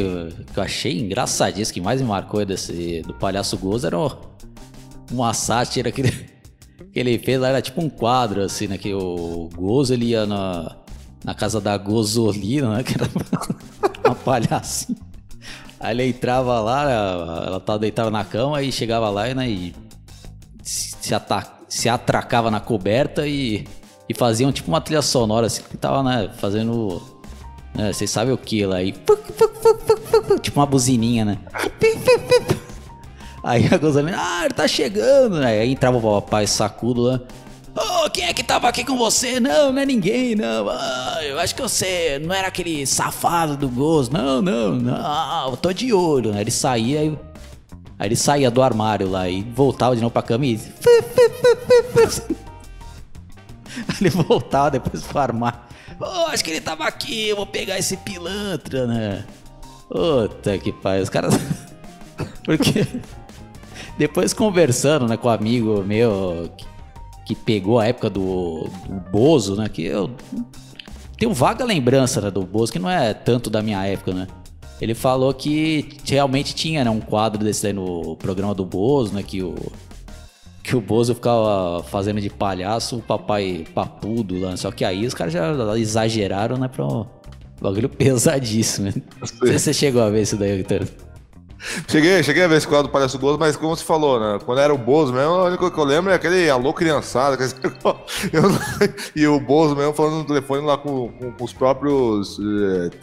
que 0.53 0.59
eu 0.59 0.63
achei 0.63 0.99
engraçadíssimo, 0.99 1.73
que 1.73 1.81
mais 1.81 2.01
me 2.01 2.07
marcou 2.07 2.43
desse, 2.45 3.01
do 3.03 3.13
Palhaço 3.13 3.57
Gozo 3.57 3.87
era 3.87 3.97
o, 3.97 4.11
uma 5.11 5.33
sátira 5.33 5.91
que 5.91 6.01
ele, 6.01 6.11
que 6.91 6.99
ele 6.99 7.19
fez 7.19 7.39
lá, 7.39 7.49
era 7.49 7.61
tipo 7.61 7.81
um 7.81 7.89
quadro, 7.89 8.41
assim, 8.41 8.67
né? 8.67 8.77
Que 8.77 8.93
o 8.93 9.49
Gozo 9.55 9.93
ele 9.93 10.05
ia 10.05 10.25
na, 10.25 10.75
na 11.23 11.33
casa 11.33 11.59
da 11.59 11.77
Gozolina, 11.77 12.77
né? 12.77 12.83
Que 12.85 12.93
era 12.93 13.09
uma 14.05 14.15
palhacinha. 14.15 14.97
Aí 15.79 15.93
ele 15.93 16.07
entrava 16.07 16.59
lá, 16.59 16.89
ela 17.45 17.59
tava 17.59 17.79
deitada 17.79 18.09
na 18.09 18.23
cama 18.23 18.61
e 18.61 18.71
chegava 18.71 19.09
lá 19.09 19.31
né, 19.33 19.49
e 19.49 19.75
se, 20.63 21.13
ata 21.13 21.45
se 21.67 21.89
atracava 21.89 22.49
na 22.49 22.59
coberta 22.59 23.27
e, 23.27 23.67
e 24.07 24.13
faziam 24.13 24.51
tipo 24.51 24.69
uma 24.69 24.79
trilha 24.81 25.01
sonora 25.01 25.47
assim 25.47 25.61
que 25.69 25.77
tava, 25.77 26.01
né, 26.01 26.29
fazendo. 26.37 27.01
Né, 27.73 27.91
vocês 27.91 28.09
sabem 28.09 28.33
o 28.33 28.37
que 28.37 28.65
lá 28.65 28.77
aí? 28.77 28.93
Tipo 30.41 30.59
uma 30.59 30.65
buzininha, 30.65 31.25
né? 31.25 31.37
Aí 33.43 33.67
a 33.71 33.77
Gozolina, 33.77 34.17
ah, 34.19 34.45
ele 34.45 34.53
tá 34.53 34.67
chegando, 34.67 35.39
né? 35.39 35.59
Aí 35.59 35.71
entrava 35.71 35.97
o 35.97 36.21
papai 36.21 36.47
sacudo 36.47 37.01
lá. 37.03 37.21
Quem 38.09 38.25
é 38.25 38.33
que 38.33 38.43
tava 38.43 38.67
aqui 38.67 38.83
com 38.83 38.97
você? 38.97 39.39
Não, 39.39 39.71
não 39.71 39.81
é 39.81 39.85
ninguém, 39.85 40.35
não. 40.35 40.69
Ah, 40.69 41.19
eu 41.23 41.39
acho 41.39 41.55
que 41.55 41.61
você 41.61 42.19
não 42.19 42.33
era 42.33 42.47
aquele 42.47 42.85
safado 42.85 43.57
do 43.57 43.69
gozo. 43.69 44.11
Não, 44.11 44.41
não, 44.41 44.75
não. 44.75 45.49
Eu 45.51 45.57
tô 45.57 45.73
de 45.73 45.93
olho. 45.93 46.33
Aí 46.33 46.41
ele 46.41 46.51
saía 46.51 47.03
e. 47.03 47.17
Aí 47.97 48.07
ele 48.07 48.15
saía 48.15 48.51
do 48.51 48.61
armário 48.61 49.09
lá 49.09 49.29
e 49.29 49.41
voltava 49.41 49.95
de 49.95 50.01
novo 50.01 50.11
pra 50.11 50.21
cama 50.21 50.45
e. 50.45 50.59
ele 53.99 54.09
voltava 54.09 54.71
depois 54.71 55.03
pro 55.03 55.19
armário. 55.19 55.59
Oh, 55.99 56.27
acho 56.27 56.43
que 56.43 56.51
ele 56.51 56.61
tava 56.61 56.85
aqui, 56.85 57.29
eu 57.29 57.37
vou 57.37 57.45
pegar 57.45 57.77
esse 57.79 57.95
pilantra, 57.97 58.85
né? 58.85 59.25
Puta 59.87 60.57
que 60.57 60.71
pariu, 60.71 61.03
os 61.03 61.09
caras. 61.09 61.33
Porque. 62.43 62.85
Depois 63.97 64.33
conversando 64.33 65.07
né, 65.07 65.15
com 65.15 65.29
um 65.29 65.31
amigo 65.31 65.81
meu 65.83 66.51
que 67.25 67.33
pegou 67.35 67.79
a 67.79 67.87
época 67.87 68.09
do, 68.09 68.69
do 68.87 69.11
Bozo, 69.11 69.55
né? 69.55 69.67
Que 69.67 69.83
eu 69.83 70.11
tenho 71.17 71.33
vaga 71.33 71.65
lembrança 71.65 72.21
né, 72.21 72.29
do 72.29 72.43
Bozo, 72.43 72.71
que 72.71 72.79
não 72.79 72.89
é 72.89 73.13
tanto 73.13 73.49
da 73.49 73.61
minha 73.61 73.83
época, 73.85 74.13
né? 74.13 74.27
Ele 74.79 74.93
falou 74.93 75.33
que 75.33 75.97
realmente 76.05 76.53
tinha 76.53 76.83
né, 76.83 76.89
um 76.89 76.99
quadro 76.99 77.43
desse 77.43 77.67
aí 77.67 77.73
no 77.73 78.15
programa 78.17 78.53
do 78.53 78.65
Bozo, 78.65 79.13
né? 79.13 79.23
Que 79.23 79.41
o, 79.41 79.55
que 80.61 80.75
o 80.75 80.81
Bozo 80.81 81.15
ficava 81.15 81.81
fazendo 81.83 82.19
de 82.19 82.29
palhaço 82.29 82.97
o 82.97 83.01
papai 83.01 83.65
papudo 83.73 84.39
lá. 84.39 84.55
Só 84.57 84.71
que 84.71 84.83
aí 84.83 85.05
os 85.05 85.13
caras 85.13 85.33
já 85.33 85.77
exageraram, 85.77 86.57
né? 86.57 86.67
Pra 86.67 86.85
um 86.85 87.05
bagulho 87.61 87.87
pesadíssimo. 87.89 88.87
Né? 88.87 88.93
Não 89.19 89.27
sei 89.27 89.53
se 89.53 89.59
você 89.59 89.73
chegou 89.73 90.01
a 90.01 90.09
ver 90.09 90.23
isso 90.23 90.35
daí, 90.35 90.57
Vitor. 90.57 90.85
Cheguei, 91.87 92.21
cheguei 92.21 92.43
a 92.43 92.47
ver 92.47 92.57
esse 92.57 92.67
quadro 92.67 92.87
do 92.87 92.91
Palhaço 92.91 93.17
Bozo, 93.17 93.39
mas 93.39 93.55
como 93.55 93.75
você 93.75 93.83
falou, 93.83 94.19
né? 94.19 94.39
Quando 94.45 94.59
era 94.59 94.73
o 94.73 94.77
Bozo 94.77 95.13
mesmo, 95.13 95.33
única 95.33 95.57
coisa 95.57 95.73
que 95.73 95.79
eu 95.79 95.85
lembro 95.85 96.11
é 96.11 96.15
aquele 96.15 96.49
alô 96.49 96.73
criançada. 96.73 97.37
Eu, 98.31 98.43
e 99.15 99.27
o 99.27 99.39
Bozo 99.39 99.75
mesmo 99.75 99.93
falando 99.93 100.17
no 100.17 100.25
telefone 100.25 100.65
lá 100.65 100.77
com, 100.77 101.09
com, 101.09 101.31
com 101.31 101.43
os 101.43 101.53
próprios. 101.53 102.37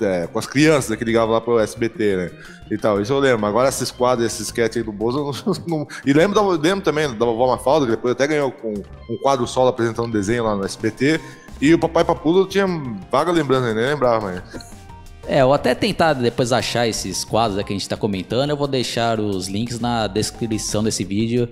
É, 0.01 0.27
com 0.27 0.39
as 0.39 0.47
crianças 0.47 0.97
que 0.97 1.05
ligavam 1.05 1.35
lá 1.35 1.41
pro 1.41 1.59
SBT, 1.59 2.17
né? 2.17 2.31
E 2.71 2.77
tal, 2.77 3.01
isso 3.01 3.13
eu 3.13 3.19
lembro. 3.19 3.45
Agora 3.47 3.69
esses 3.69 3.91
quadros, 3.91 4.27
esses 4.27 4.47
sketch 4.49 4.77
aí 4.77 4.83
do 4.83 4.93
Bozo, 4.93 5.33
não, 5.47 5.55
não, 5.67 5.89
E 6.05 6.13
lembro, 6.13 6.51
lembro 6.51 6.85
também 6.85 7.09
da 7.09 7.25
Vovó 7.25 7.49
Mafalda, 7.49 7.87
que 7.87 7.93
depois 7.93 8.13
até 8.13 8.27
ganhou 8.27 8.51
com 8.53 8.73
um 8.73 9.17
quadro 9.23 9.47
solo 9.47 9.69
apresentando 9.69 10.07
um 10.07 10.11
desenho 10.11 10.45
lá 10.45 10.55
no 10.55 10.65
SBT. 10.65 11.21
E 11.61 11.73
o 11.75 11.79
Papai 11.79 12.05
Papudo 12.05 12.47
tinha 12.47 12.67
vaga 13.11 13.31
lembrança, 13.31 13.73
nem 13.73 13.87
lembrava, 13.87 14.27
mas. 14.27 14.82
É, 15.27 15.41
eu 15.41 15.53
até 15.53 15.75
tentar 15.75 16.15
depois 16.15 16.53
achar 16.53 16.89
esses 16.89 17.25
quadros 17.25 17.63
que 17.63 17.73
a 17.73 17.75
gente 17.75 17.83
está 17.83 17.97
comentando, 17.97 18.51
eu 18.51 18.57
vou 18.57 18.67
deixar 18.67 19.21
os 19.21 19.47
links 19.47 19.79
na 19.79 20.07
descrição 20.07 20.83
desse 20.83 21.05
vídeo. 21.05 21.49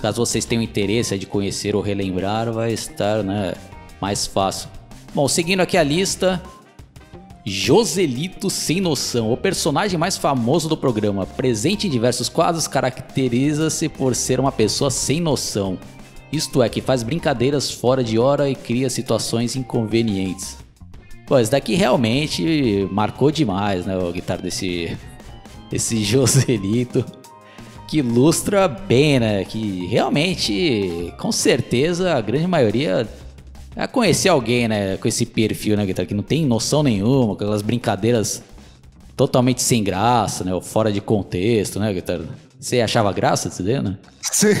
Caso 0.00 0.24
vocês 0.24 0.44
tenham 0.44 0.62
interesse 0.62 1.16
de 1.16 1.26
conhecer 1.26 1.76
ou 1.76 1.80
relembrar, 1.80 2.52
vai 2.52 2.72
estar 2.72 3.22
né, 3.22 3.54
mais 4.00 4.26
fácil. 4.26 4.68
Bom, 5.14 5.28
seguindo 5.28 5.60
aqui 5.60 5.78
a 5.78 5.82
lista, 5.82 6.42
Joselito 7.44 8.50
Sem 8.50 8.80
Noção, 8.80 9.32
o 9.32 9.36
personagem 9.36 9.98
mais 9.98 10.16
famoso 10.16 10.68
do 10.68 10.76
programa, 10.76 11.24
presente 11.24 11.86
em 11.86 11.90
diversos 11.90 12.28
quadros, 12.28 12.66
caracteriza-se 12.66 13.88
por 13.88 14.14
ser 14.14 14.40
uma 14.40 14.50
pessoa 14.50 14.90
sem 14.90 15.20
noção. 15.20 15.78
Isto 16.32 16.62
é, 16.62 16.68
que 16.68 16.80
faz 16.80 17.04
brincadeiras 17.04 17.70
fora 17.70 18.02
de 18.02 18.18
hora 18.18 18.50
e 18.50 18.56
cria 18.56 18.90
situações 18.90 19.54
inconvenientes. 19.54 20.63
Pô, 21.26 21.38
esse 21.38 21.50
daqui 21.50 21.74
realmente 21.74 22.86
marcou 22.90 23.30
demais, 23.30 23.86
né? 23.86 23.96
O 23.96 24.12
guitarra 24.12 24.42
desse, 24.42 24.96
esse 25.72 26.02
Joselito. 26.04 27.04
Que 27.88 27.98
ilustra 27.98 28.68
bem, 28.68 29.20
né? 29.20 29.44
Que 29.44 29.86
realmente, 29.86 31.12
com 31.18 31.32
certeza, 31.32 32.14
a 32.14 32.20
grande 32.20 32.46
maioria 32.46 33.08
é 33.76 33.86
conhecer 33.86 34.28
alguém, 34.28 34.68
né? 34.68 34.96
Com 34.98 35.08
esse 35.08 35.24
perfil, 35.24 35.76
né, 35.76 35.86
guitarra? 35.86 36.06
Que 36.06 36.14
não 36.14 36.22
tem 36.22 36.44
noção 36.44 36.82
nenhuma, 36.82 37.34
aquelas 37.34 37.62
brincadeiras 37.62 38.42
totalmente 39.16 39.62
sem 39.62 39.82
graça, 39.82 40.44
né? 40.44 40.54
Ou 40.54 40.60
fora 40.60 40.92
de 40.92 41.00
contexto, 41.00 41.80
né, 41.80 41.92
guitarra? 41.92 42.24
Você 42.60 42.80
achava 42.80 43.12
graça 43.12 43.48
disso 43.48 43.62
né? 43.62 43.98
Sim. 44.20 44.54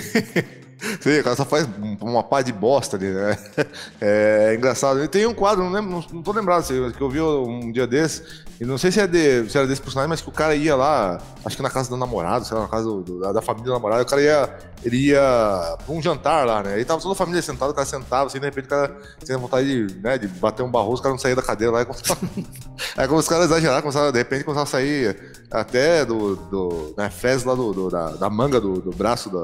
Sim, 1.00 1.20
o 1.20 1.24
cara 1.24 1.36
só 1.36 1.44
faz 1.44 1.68
uma 2.00 2.22
pá 2.22 2.42
de 2.42 2.52
bosta 2.52 2.96
ali, 2.96 3.10
né? 3.10 3.36
É, 4.00 4.54
engraçado. 4.54 5.02
E 5.02 5.08
tem 5.08 5.26
um 5.26 5.34
quadro, 5.34 5.64
não, 5.64 5.72
lembro, 5.72 6.04
não 6.12 6.22
tô 6.22 6.32
lembrado, 6.32 6.66
que 6.92 7.00
eu 7.00 7.08
vi 7.08 7.20
um 7.20 7.72
dia 7.72 7.86
desse, 7.86 8.22
e 8.60 8.64
não 8.64 8.78
sei 8.78 8.92
se, 8.92 9.00
é 9.00 9.06
de, 9.06 9.48
se 9.48 9.56
era 9.56 9.66
desse 9.66 9.80
personagem, 9.80 10.08
mas 10.08 10.20
que 10.20 10.28
o 10.28 10.32
cara 10.32 10.54
ia 10.54 10.76
lá, 10.76 11.20
acho 11.44 11.56
que 11.56 11.62
na 11.62 11.70
casa 11.70 11.88
do 11.88 11.96
namorado, 11.96 12.44
sei 12.44 12.56
lá, 12.56 12.64
na 12.64 12.68
casa 12.68 12.84
do, 12.84 13.32
da, 13.32 13.42
família 13.42 13.66
do 13.66 13.72
namorado, 13.72 14.02
o 14.02 14.06
cara 14.06 14.22
ia, 14.22 14.56
ele 14.84 15.08
ia 15.08 15.76
pra 15.84 15.94
um 15.94 16.00
jantar 16.00 16.46
lá, 16.46 16.62
né? 16.62 16.78
E 16.78 16.84
tava 16.84 17.00
toda 17.00 17.14
a 17.14 17.16
família 17.16 17.42
sentada, 17.42 17.72
o 17.72 17.74
cara 17.74 17.86
sentava, 17.86 18.26
assim, 18.26 18.38
de 18.38 18.44
repente 18.44 18.66
o 18.66 18.68
cara 18.68 18.96
tinha 19.24 19.38
vontade 19.38 19.66
de, 19.66 20.00
né, 20.00 20.18
de 20.18 20.28
bater 20.28 20.62
um 20.62 20.70
barroso, 20.70 21.00
o 21.00 21.02
cara 21.02 21.12
não 21.12 21.18
saía 21.18 21.34
da 21.34 21.42
cadeira 21.42 21.72
lá 21.72 21.82
e 21.82 21.84
começava... 21.84 22.20
Aí 22.96 23.08
como 23.08 23.18
os 23.18 23.28
caras 23.28 23.46
exageraram, 23.46 23.82
começaram, 23.82 24.12
de 24.12 24.18
repente 24.18 24.44
começava 24.44 24.64
a 24.64 24.70
sair 24.70 25.33
até 25.54 26.04
do, 26.04 26.34
do 26.34 26.94
né, 26.96 27.08
fezes 27.08 27.44
lá 27.44 27.54
do, 27.54 27.72
do 27.72 27.88
da, 27.88 28.10
da, 28.10 28.28
manga 28.28 28.60
do, 28.60 28.80
do 28.80 28.90
braço 28.90 29.30
da, 29.30 29.40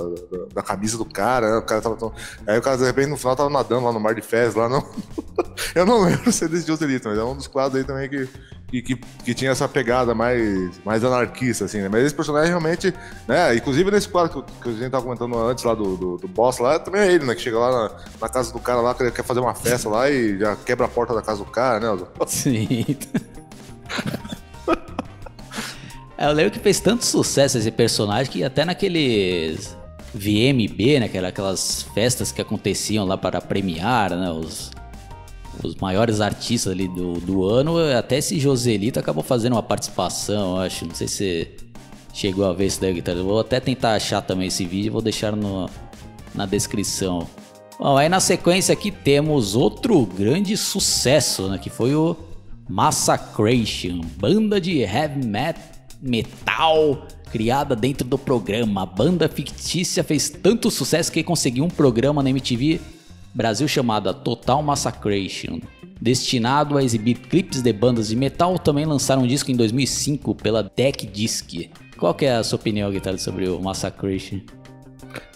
da, 0.53 0.62
camisa 0.62 0.99
do 0.99 1.05
cara, 1.05 1.53
né? 1.53 1.57
O 1.59 1.62
cara 1.62 1.81
tava 1.81 1.96
tão... 1.96 2.12
Aí 2.46 2.59
o 2.59 2.62
cara, 2.62 2.77
de 2.77 2.85
repente, 2.85 3.09
no 3.09 3.16
final 3.16 3.37
tava 3.37 3.49
nadando 3.49 3.85
lá 3.85 3.92
no 3.92 4.01
mar 4.01 4.14
de 4.14 4.23
fezes 4.23 4.57
lá, 4.57 4.68
não... 4.68 4.85
Eu 5.75 5.87
não 5.87 6.03
lembro 6.03 6.33
se 6.33 6.44
é 6.44 6.49
desse 6.49 6.66
Joselito, 6.66 7.09
mas 7.09 7.18
é 7.18 7.23
um 7.23 7.37
dos 7.37 7.46
quadros 7.46 7.81
aí 7.81 7.87
também 7.87 8.09
que 8.09 8.29
que, 8.70 8.83
que, 8.83 8.96
que, 8.96 9.35
tinha 9.35 9.51
essa 9.51 9.68
pegada 9.68 10.14
mais, 10.14 10.81
mais 10.85 11.05
anarquista, 11.05 11.64
assim, 11.64 11.79
né? 11.79 11.88
Mas 11.88 12.05
esse 12.05 12.14
personagem 12.14 12.51
realmente, 12.51 12.94
né? 13.27 13.55
Inclusive 13.57 13.90
nesse 13.90 14.09
quadro 14.09 14.42
que, 14.42 14.53
que 14.62 14.68
a 14.68 14.73
gente 14.73 14.90
tava 14.90 15.03
comentando 15.03 15.37
antes 15.37 15.64
lá 15.64 15.75
do, 15.75 15.96
do, 15.96 16.16
do, 16.18 16.29
boss 16.29 16.59
lá, 16.59 16.79
também 16.79 17.01
é 17.01 17.12
ele, 17.12 17.27
né? 17.27 17.35
Que 17.35 17.40
chega 17.40 17.59
lá 17.59 17.70
na, 17.70 17.96
na 18.20 18.29
casa 18.29 18.53
do 18.53 18.61
cara 18.61 18.81
lá, 18.81 18.94
que 18.94 19.03
ele 19.03 19.11
quer 19.11 19.25
fazer 19.25 19.40
uma 19.40 19.55
festa 19.55 19.88
lá 19.88 20.09
e 20.09 20.38
já 20.38 20.55
quebra 20.55 20.87
a 20.87 20.88
porta 20.88 21.12
da 21.12 21.20
casa 21.20 21.44
do 21.44 21.51
cara, 21.51 21.81
né? 21.81 22.07
Sim. 22.29 22.96
eu 26.20 26.33
lembro 26.33 26.52
que 26.52 26.59
fez 26.59 26.80
tanto 26.80 27.04
sucesso 27.04 27.59
esse 27.59 27.70
personagem 27.70 28.30
que 28.30 28.44
até 28.44 28.64
naqueles 28.64 29.76
VMB, 30.14 31.00
né? 31.00 31.11
Aquelas 31.26 31.83
festas 31.94 32.30
que 32.33 32.40
aconteciam 32.40 33.06
lá 33.06 33.16
para 33.16 33.40
premiar, 33.40 34.11
né? 34.11 34.30
Os 34.30 34.70
os 35.62 35.74
maiores 35.76 36.20
artistas 36.20 36.72
ali 36.72 36.88
do, 36.88 37.14
do 37.20 37.44
ano, 37.44 37.76
até 37.96 38.18
esse 38.18 38.38
Joselito 38.38 38.98
acabou 38.98 39.22
fazendo 39.22 39.54
uma 39.54 39.62
participação, 39.62 40.59
acho. 40.59 40.87
Não 40.87 40.94
sei 40.94 41.09
se 41.09 41.48
chegou 42.12 42.44
a 42.46 42.52
ver 42.52 42.66
isso 42.66 42.80
daí, 42.80 42.94
Guitarra. 42.94 43.22
Vou 43.22 43.40
até 43.40 43.61
tentar 43.61 43.94
achar 43.94 44.22
também 44.22 44.48
esse 44.48 44.64
vídeo, 44.64 44.92
vou 44.92 45.02
deixar 45.02 45.35
no, 45.35 45.68
na 46.35 46.46
descrição. 46.46 47.26
Bom, 47.78 47.96
aí 47.96 48.09
na 48.09 48.20
sequência 48.20 48.72
aqui 48.72 48.90
temos 48.90 49.54
outro 49.54 50.04
grande 50.06 50.56
sucesso, 50.56 51.48
né? 51.48 51.59
Que 51.59 51.70
foi 51.70 51.94
o 51.94 52.16
Massacration, 52.68 54.00
banda 54.16 54.61
de 54.61 54.78
heavy 54.80 55.26
metal 55.26 55.79
criada 57.30 57.76
dentro 57.76 58.06
do 58.06 58.18
programa. 58.18 58.82
A 58.82 58.86
banda 58.86 59.28
fictícia 59.28 60.02
fez 60.02 60.28
tanto 60.28 60.70
sucesso 60.70 61.12
que 61.12 61.22
conseguiu 61.22 61.64
um 61.64 61.70
programa 61.70 62.22
na 62.22 62.30
MTV 62.30 62.80
Brasil 63.34 63.68
chamada 63.68 64.12
Total 64.12 64.62
Massacration. 64.62 65.60
Destinado 66.00 66.76
a 66.76 66.82
exibir 66.82 67.18
clipes 67.18 67.62
de 67.62 67.72
bandas 67.72 68.08
de 68.08 68.16
metal, 68.16 68.58
também 68.58 68.86
lançaram 68.86 69.22
um 69.22 69.26
disco 69.26 69.50
em 69.50 69.56
2005 69.56 70.34
pela 70.34 70.62
Deck 70.62 71.06
Disc. 71.06 71.70
Qual 71.98 72.14
que 72.14 72.24
é 72.24 72.36
a 72.36 72.42
sua 72.42 72.56
opinião, 72.56 72.90
Guitarra, 72.90 73.18
sobre 73.18 73.48
o 73.48 73.60
Massacration? 73.60 74.40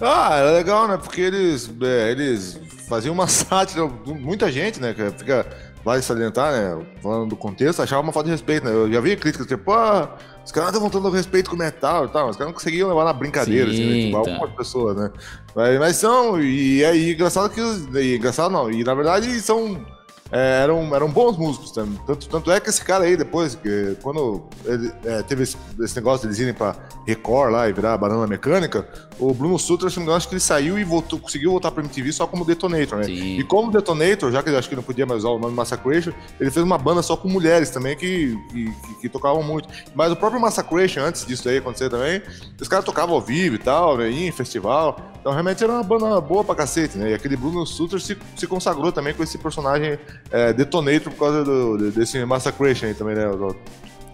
Ah, 0.01 0.37
era 0.37 0.53
legal, 0.53 0.89
né? 0.89 0.97
Porque 0.97 1.21
eles, 1.21 1.71
é, 1.83 2.11
eles 2.11 2.59
faziam 2.89 3.13
uma 3.13 3.27
sátira, 3.29 3.87
muita 4.07 4.51
gente, 4.51 4.81
né? 4.81 4.95
Que 4.95 5.11
fica 5.11 5.47
vale 5.85 6.01
salientar, 6.01 6.53
né? 6.53 6.87
Falando 7.03 7.29
do 7.29 7.37
contexto, 7.37 7.83
achava 7.83 8.01
uma 8.01 8.13
falta 8.13 8.29
de 8.29 8.33
respeito, 8.33 8.65
né? 8.65 8.73
Eu 8.73 8.91
já 8.91 9.01
vi 9.01 9.17
críticas 9.17 9.47
tipo, 9.47 9.71
ah, 9.71 10.17
os 10.45 10.53
caras 10.53 10.69
estão 10.69 10.81
voltando 10.81 11.07
ao 11.07 11.13
respeito 11.13 11.49
com 11.51 11.57
o 11.57 11.59
metal 11.59 12.05
e 12.05 12.09
tal, 12.09 12.29
os 12.29 12.37
caras 12.37 12.53
não 12.53 12.55
conseguiam 12.55 12.89
levar 12.89 13.05
na 13.05 13.13
brincadeira, 13.13 13.71
Sim, 13.71 13.77
assim, 13.77 13.89
né? 13.89 14.07
Tipo, 14.07 14.23
tá. 14.23 14.31
algumas 14.33 14.57
pessoas, 14.57 14.97
né? 14.97 15.11
Mas, 15.55 15.79
mas 15.79 15.97
são, 15.97 16.41
e 16.41 16.83
é 16.83 16.97
engraçado 16.97 17.51
que. 17.51 17.61
E, 17.99 18.17
engraçado 18.17 18.53
não, 18.53 18.71
e 18.71 18.85
na 18.85 18.95
verdade 18.95 19.41
são 19.41 19.85
é, 20.33 20.63
eram, 20.63 20.95
eram 20.95 21.11
bons 21.11 21.37
músicos 21.37 21.71
também. 21.71 21.99
Tanto, 22.07 22.29
tanto 22.29 22.51
é 22.51 22.59
que 22.59 22.71
esse 22.71 22.83
cara 22.83 23.05
aí, 23.05 23.17
depois, 23.17 23.59
quando 24.03 24.45
ele, 24.65 24.93
é, 25.05 25.23
teve 25.23 25.43
esse, 25.43 25.57
esse, 25.81 25.95
negócio 25.97 26.23
de 26.23 26.29
eles 26.29 26.39
irem 26.39 26.55
pra 26.55 26.75
Record 27.07 27.53
lá 27.53 27.69
e 27.69 27.73
virar 27.73 27.97
banana 27.99 28.27
mecânica, 28.27 28.89
o 29.19 29.33
Bruno 29.35 29.59
Sutra, 29.59 29.91
se 29.91 29.97
não 29.97 30.03
me 30.03 30.07
engano, 30.07 30.17
acho 30.17 30.29
que 30.29 30.35
ele 30.35 30.41
saiu 30.41 30.79
e 30.79 30.85
voltou, 30.85 31.19
conseguiu 31.19 31.51
voltar 31.51 31.71
pra 31.71 31.83
MTV 31.83 32.13
só 32.13 32.27
como 32.27 32.45
Detonator, 32.45 32.99
né? 32.99 33.05
Sim. 33.05 33.39
E 33.39 33.45
como 33.45 33.71
Detonator, 33.71 34.33
já 34.33 34.43
que 34.43 34.49
ele 34.49 34.57
acho 34.57 34.69
que 34.69 34.77
não 34.77 34.83
podia 34.83 35.07
mais 35.07 35.21
usar 35.21 35.31
o 35.31 35.39
nome 35.39 35.55
Massacration, 35.55 36.13
ele 36.41 36.51
fez 36.51 36.65
uma 36.65 36.79
banda 36.79 37.03
só 37.03 37.17
com 37.17 37.29
mulheres 37.29 37.71
também 37.71 37.97
que, 37.97 38.37
que, 38.51 38.65
que, 38.65 38.95
que 39.03 39.09
tocavam 39.09 39.43
muito. 39.43 39.69
Mas 39.95 40.11
o 40.11 40.17
próprio 40.17 40.41
Massacration, 40.41 41.01
antes 41.01 41.27
disso 41.27 41.49
aí 41.49 41.59
acontecer 41.59 41.91
também, 41.91 42.23
os 42.61 42.69
caras 42.69 42.85
tocavam 42.85 43.15
ao 43.15 43.21
vivo 43.21 43.57
e 43.57 43.59
tal, 43.59 43.99
né? 43.99 44.11
em 44.11 44.33
festival. 44.33 45.14
Então 45.25 45.33
realmente 45.33 45.65
era 45.65 45.73
uma 45.73 45.83
banda 45.83 46.21
boa 46.21 46.45
pra 46.45 46.55
cacete, 46.55 46.99
né? 46.99 47.13
E 47.13 47.15
aquele 47.15 47.35
Bruno 47.35 47.65
Sutra 47.65 47.99
se, 47.99 48.15
se 48.37 48.47
consagrou 48.47 48.93
também 48.93 49.15
com 49.15 49.23
esse 49.23 49.39
personagem 49.39 49.99
é, 50.31 50.53
Detonator 50.53 51.11
por 51.11 51.19
causa 51.19 51.43
do, 51.43 51.91
desse 51.91 52.23
Massacration 52.27 52.89
aí 52.89 52.95
também, 52.95 53.15
né? 53.15 53.25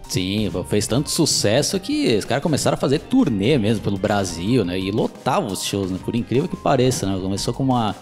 Sim, 0.09 0.49
fez 0.69 0.87
tanto 0.87 1.11
sucesso 1.11 1.81
que 1.81 2.17
os 2.17 2.25
caras 2.25 2.41
começaram 2.41 2.77
a 2.77 2.81
fazer 2.81 3.01
turnê 3.01 3.59
mesmo 3.59 3.83
pelo 3.83 3.99
Brasil, 3.99 4.65
né? 4.65 4.79
E 4.79 4.93
lotavam 4.93 5.51
os 5.51 5.65
shows, 5.65 5.91
né? 5.91 5.99
Por 6.05 6.15
incrível 6.15 6.49
que 6.49 6.57
pareça, 6.57 7.07
né? 7.07 7.19
Começou 7.21 7.53
com 7.53 7.65
uma 7.65 7.93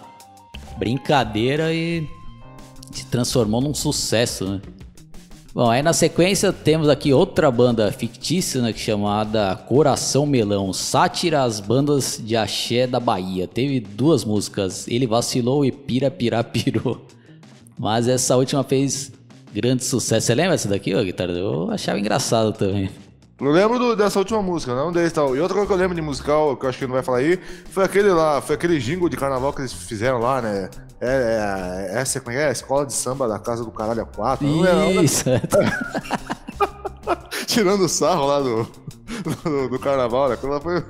brincadeira 0.77 1.73
e 1.73 2.07
se 2.93 3.07
transformou 3.07 3.63
num 3.63 3.73
sucesso, 3.73 4.45
né? 4.47 4.61
Bom, 5.59 5.69
aí 5.69 5.83
na 5.83 5.93
sequência 5.93 6.53
temos 6.53 6.89
aqui 6.89 7.13
outra 7.13 7.51
banda 7.51 7.91
fictícia, 7.91 8.63
né, 8.63 8.71
é 8.71 8.73
chamada 8.73 9.57
Coração 9.57 10.25
Melão, 10.25 10.73
sátira 10.73 11.43
às 11.43 11.59
bandas 11.59 12.23
de 12.25 12.37
axé 12.37 12.87
da 12.87 13.01
Bahia. 13.01 13.49
Teve 13.49 13.81
duas 13.81 14.25
músicas, 14.25 14.87
Ele 14.87 15.05
Vacilou 15.05 15.65
e 15.65 15.73
Pira 15.73 16.13
Pira 16.13 16.45
Pirou. 16.45 17.05
Mas 17.77 18.07
essa 18.07 18.37
última 18.37 18.63
fez 18.63 19.11
grande 19.53 19.85
sucesso. 19.85 20.29
Você 20.29 20.35
lembra 20.37 20.55
essa 20.55 20.69
daqui, 20.69 20.95
ô 20.95 21.03
guitarra? 21.03 21.33
Eu 21.33 21.69
achava 21.73 21.99
engraçado 21.99 22.53
também. 22.53 22.89
Eu 23.41 23.53
lembro 23.53 23.79
do, 23.79 23.95
dessa 23.95 24.19
última 24.19 24.43
música, 24.43 24.75
não 24.75 24.91
desse 24.91 25.15
tal. 25.15 25.37
E 25.37 25.41
outra 25.41 25.55
coisa 25.55 25.69
que 25.69 25.73
eu 25.73 25.79
lembro 25.79 25.95
de 25.95 26.03
musical, 26.03 26.57
que 26.57 26.67
eu 26.67 26.69
acho 26.69 26.79
que 26.79 26.87
não 26.87 26.95
vai 26.95 27.05
falar 27.05 27.19
aí, 27.19 27.39
foi 27.71 27.85
aquele 27.85 28.11
lá, 28.11 28.43
foi 28.43 28.57
aquele 28.57 28.81
jingle 28.81 29.09
de 29.09 29.17
carnaval 29.17 29.53
que 29.53 29.61
eles 29.61 29.73
fizeram 29.73 30.19
lá, 30.19 30.43
né? 30.43 30.69
É, 31.01 31.89
é, 31.93 32.01
essa, 32.01 32.21
como 32.21 32.37
é, 32.37 32.49
é? 32.49 32.53
Escola 32.53 32.85
de 32.85 32.93
samba 32.93 33.29
da 33.29 33.39
Casa 33.39 33.65
do 33.65 33.71
Caralho 33.71 34.05
4. 34.07 34.45
Isso, 35.05 35.31
é, 35.31 35.41
Tirando 37.47 37.85
o 37.85 37.89
sarro 37.89 38.27
lá 38.27 38.41
do, 38.41 38.69
do, 39.45 39.69
do 39.69 39.79
carnaval, 39.79 40.29
né? 40.29 40.37
Foi, 40.37 40.61
foi, 40.61 40.83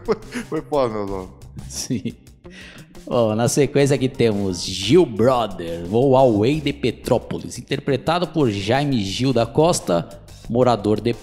foi 0.48 0.62
foda, 0.62 0.94
meu 0.94 1.02
irmão. 1.02 1.28
Sim. 1.68 2.14
Oh, 3.06 3.34
na 3.34 3.46
sequência 3.48 3.94
aqui 3.94 4.08
temos 4.08 4.62
Gil 4.62 5.04
Brother, 5.04 5.84
ou 5.90 6.16
Away 6.16 6.62
de 6.62 6.72
Petrópolis, 6.72 7.58
interpretado 7.58 8.28
por 8.28 8.50
Jaime 8.50 9.04
Gil 9.04 9.34
da 9.34 9.44
Costa, 9.44 10.08
morador 10.48 11.00
de 11.00 11.14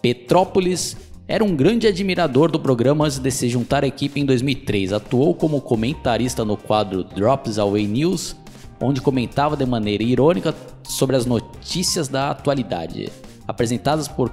Petrópolis. 0.00 0.96
Era 1.26 1.44
um 1.44 1.54
grande 1.54 1.86
admirador 1.86 2.50
do 2.50 2.58
programa 2.58 3.04
antes 3.04 3.18
de 3.18 3.30
se 3.30 3.48
juntar 3.48 3.84
à 3.84 3.86
equipe 3.86 4.18
em 4.18 4.24
2003. 4.24 4.92
Atuou 4.92 5.34
como 5.34 5.60
comentarista 5.60 6.44
no 6.44 6.56
quadro 6.56 7.04
Drops 7.04 7.58
Away 7.58 7.86
News, 7.86 8.34
onde 8.80 9.00
comentava 9.00 9.56
de 9.56 9.66
maneira 9.66 10.02
irônica 10.02 10.54
sobre 10.84 11.16
as 11.16 11.26
notícias 11.26 12.08
da 12.08 12.30
atualidade, 12.30 13.12
apresentadas 13.46 14.08
por 14.08 14.30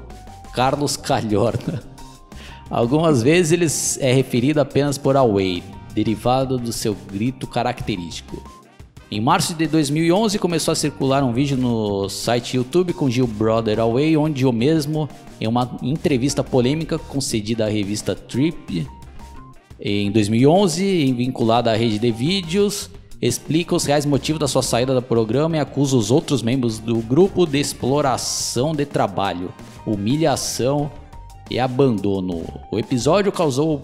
Carlos 0.53 0.95
Calhorna. 0.95 1.83
Algumas 2.69 3.21
vezes 3.21 3.51
ele 3.51 4.07
é 4.09 4.13
referido 4.13 4.61
apenas 4.61 4.97
por 4.97 5.17
Away, 5.17 5.61
derivado 5.93 6.57
do 6.57 6.71
seu 6.71 6.95
grito 7.11 7.45
característico. 7.45 8.54
Em 9.11 9.21
março 9.21 9.53
de 9.53 9.67
2011 9.67 10.39
começou 10.39 10.71
a 10.71 10.75
circular 10.75 11.23
um 11.23 11.31
vídeo 11.31 11.55
no 11.55 12.09
site 12.09 12.57
YouTube 12.57 12.91
com 12.93 13.09
Gil 13.09 13.27
Brother 13.27 13.79
Away, 13.79 14.17
onde 14.17 14.45
o 14.45 14.51
mesmo, 14.51 15.07
em 15.39 15.47
uma 15.47 15.77
entrevista 15.83 16.43
polêmica 16.43 16.97
concedida 16.97 17.65
à 17.65 17.69
revista 17.69 18.15
Trip, 18.15 18.87
em 19.79 20.11
2011, 20.11 21.13
vinculada 21.13 21.71
à 21.71 21.75
rede 21.75 21.99
de 21.99 22.11
vídeos, 22.11 22.89
explica 23.21 23.75
os 23.75 23.85
reais 23.85 24.05
motivos 24.05 24.39
da 24.39 24.47
sua 24.47 24.63
saída 24.63 24.95
do 24.95 25.01
programa 25.01 25.57
e 25.57 25.59
acusa 25.59 25.95
os 25.95 26.09
outros 26.09 26.41
membros 26.41 26.79
do 26.79 26.95
grupo 26.97 27.45
de 27.45 27.59
exploração 27.59 28.73
de 28.73 28.85
trabalho, 28.85 29.53
humilhação 29.85 30.91
e 31.51 31.59
abandono. 31.59 32.43
O 32.71 32.79
episódio 32.79 33.31
causou 33.31 33.83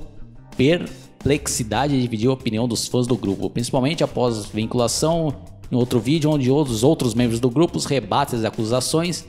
per 0.58 0.90
perplexidade 1.22 1.96
de 1.96 2.02
dividir 2.02 2.30
a 2.30 2.34
opinião 2.34 2.68
dos 2.68 2.88
fãs 2.88 3.08
do 3.08 3.16
grupo, 3.16 3.50
principalmente 3.50 4.04
após 4.04 4.46
vinculação 4.46 5.34
em 5.72 5.76
outro 5.76 6.00
vídeo 6.00 6.30
onde 6.30 6.52
os 6.52 6.84
outros 6.84 7.14
membros 7.14 7.40
do 7.40 7.50
grupo 7.50 7.80
rebatem 7.80 8.38
as 8.38 8.46
acusações 8.46 9.26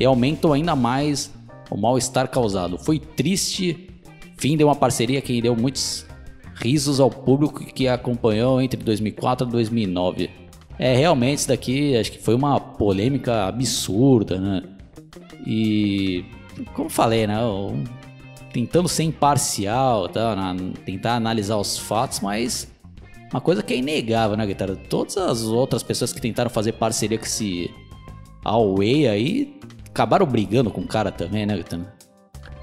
e 0.00 0.04
aumentam 0.04 0.52
ainda 0.52 0.74
mais 0.74 1.30
o 1.70 1.76
mal-estar 1.76 2.28
causado. 2.28 2.78
Foi 2.78 2.98
triste, 2.98 3.90
fim 4.36 4.56
de 4.56 4.64
uma 4.64 4.74
parceria 4.74 5.20
que 5.20 5.40
deu 5.40 5.54
muitos 5.54 6.04
risos 6.56 6.98
ao 6.98 7.10
público 7.10 7.64
que 7.64 7.86
acompanhou 7.86 8.60
entre 8.60 8.82
2004 8.82 9.46
e 9.46 9.50
2009. 9.50 10.30
É, 10.78 10.96
realmente 10.96 11.38
isso 11.38 11.48
daqui 11.48 11.96
acho 11.96 12.10
que 12.10 12.18
foi 12.18 12.34
uma 12.34 12.58
polêmica 12.58 13.46
absurda, 13.46 14.38
né? 14.38 14.62
E 15.46 16.24
como 16.74 16.88
falei, 16.88 17.26
né? 17.26 17.38
Tentando 18.54 18.88
ser 18.88 19.02
imparcial, 19.02 20.08
tá, 20.08 20.36
na, 20.36 20.54
tentar 20.86 21.16
analisar 21.16 21.56
os 21.56 21.76
fatos, 21.76 22.20
mas 22.20 22.68
uma 23.32 23.40
coisa 23.40 23.64
que 23.64 23.74
é 23.74 23.78
inegável, 23.78 24.36
né, 24.36 24.46
Guitarra? 24.46 24.76
Todas 24.88 25.16
as 25.16 25.42
outras 25.42 25.82
pessoas 25.82 26.12
que 26.12 26.20
tentaram 26.20 26.48
fazer 26.48 26.74
parceria 26.74 27.18
com 27.18 27.24
esse 27.24 27.68
Huawei 28.46 29.08
aí 29.08 29.60
acabaram 29.90 30.24
brigando 30.24 30.70
com 30.70 30.82
o 30.82 30.86
cara 30.86 31.10
também, 31.10 31.44
né, 31.44 31.56
Guitarra? 31.56 31.92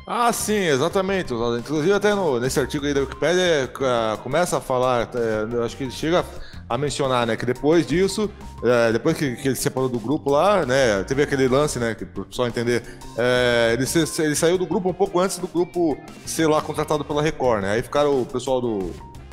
Ah, 0.08 0.32
sim, 0.32 0.54
exatamente. 0.54 1.34
Inclusive 1.34 1.92
até 1.92 2.16
no, 2.16 2.40
nesse 2.40 2.58
artigo 2.58 2.86
aí 2.86 2.94
da 2.94 3.02
Wikipedia 3.02 3.70
uh, 3.76 4.18
começa 4.20 4.58
a 4.58 4.62
falar, 4.62 5.10
uh, 5.14 5.62
acho 5.62 5.76
que 5.76 5.84
ele 5.84 5.92
chega 5.92 6.24
mencionar, 6.78 7.26
né, 7.28 7.36
que 7.36 7.46
depois 7.46 7.86
disso, 7.86 8.30
é, 8.64 8.92
depois 8.92 9.18
que, 9.18 9.36
que, 9.36 9.48
ele 9.48 9.56
se 9.56 9.64
separou 9.64 9.90
do 9.90 10.00
grupo 10.00 10.32
lá, 10.32 10.66
né, 10.66 11.04
teve 11.04 11.24
aquele 11.24 11.48
lance, 11.48 11.80
né, 11.80 11.96
que 11.96 12.06
pro 12.06 12.26
pessoal 12.26 12.48
entender, 12.48 12.84
é, 13.18 13.72
ele, 13.74 13.86
se, 13.86 14.22
ele, 14.22 14.36
saiu 14.36 14.58
do 14.58 14.66
grupo 14.66 14.90
um 14.90 14.94
pouco 14.94 15.20
antes 15.20 15.38
do 15.38 15.48
grupo 15.48 15.98
ser 16.26 16.48
lá 16.48 16.62
contratado 16.62 17.04
pela 17.04 17.22
Record, 17.22 17.62
né, 17.62 17.74
aí 17.74 17.82
ficaram 17.82 18.22
o 18.22 18.26
pessoal 18.26 18.62
do 18.62 18.92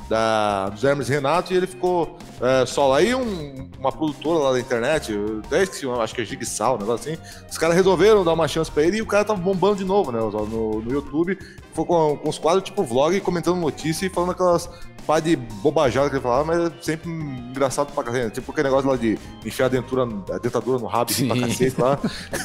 da, 0.08 0.70
dos 0.70 0.82
Hermes 0.82 1.08
Renato 1.08 1.52
e 1.52 1.56
ele 1.56 1.66
ficou 1.66 2.16
é, 2.40 2.64
solo. 2.66 2.94
Aí 2.94 3.14
um, 3.14 3.70
uma 3.78 3.92
produtora 3.92 4.38
lá 4.38 4.52
da 4.52 4.60
internet, 4.60 5.14
até 5.44 5.62
esqueci, 5.62 5.86
acho 5.86 6.14
que 6.14 6.22
é 6.22 6.24
Jigsaw, 6.24 6.76
um 6.76 6.78
negócio 6.78 7.12
assim, 7.12 7.22
os 7.48 7.58
caras 7.58 7.76
resolveram 7.76 8.24
dar 8.24 8.32
uma 8.32 8.48
chance 8.48 8.70
pra 8.70 8.82
ele 8.82 8.96
e 8.98 9.02
o 9.02 9.06
cara 9.06 9.24
tava 9.24 9.40
bombando 9.40 9.76
de 9.76 9.84
novo, 9.84 10.10
né? 10.10 10.18
No, 10.18 10.80
no 10.80 10.92
YouTube. 10.92 11.38
Foi 11.78 11.84
com, 11.84 12.16
com 12.16 12.28
os 12.28 12.38
quadros 12.40 12.64
tipo 12.64 12.82
vlog, 12.82 13.20
comentando 13.20 13.54
notícia 13.54 14.04
e 14.04 14.08
falando 14.08 14.32
aquelas 14.32 14.68
pá 15.06 15.20
de 15.20 15.36
bobajada 15.36 16.10
que 16.10 16.16
ele 16.16 16.22
falava, 16.22 16.44
mas 16.44 16.58
é 16.58 16.72
sempre 16.82 17.08
engraçado 17.08 17.92
pra 17.92 18.02
cacete. 18.02 18.34
Tipo 18.34 18.50
aquele 18.50 18.66
negócio 18.66 18.90
lá 18.90 18.96
de 18.96 19.16
enfiar 19.46 19.66
a, 19.66 19.68
dentura, 19.68 20.02
a 20.02 20.38
dentadura 20.38 20.76
no 20.80 20.86
rabo 20.86 21.12
assim, 21.12 21.28
pra 21.28 21.38
cacete 21.38 21.80
lá. 21.80 21.96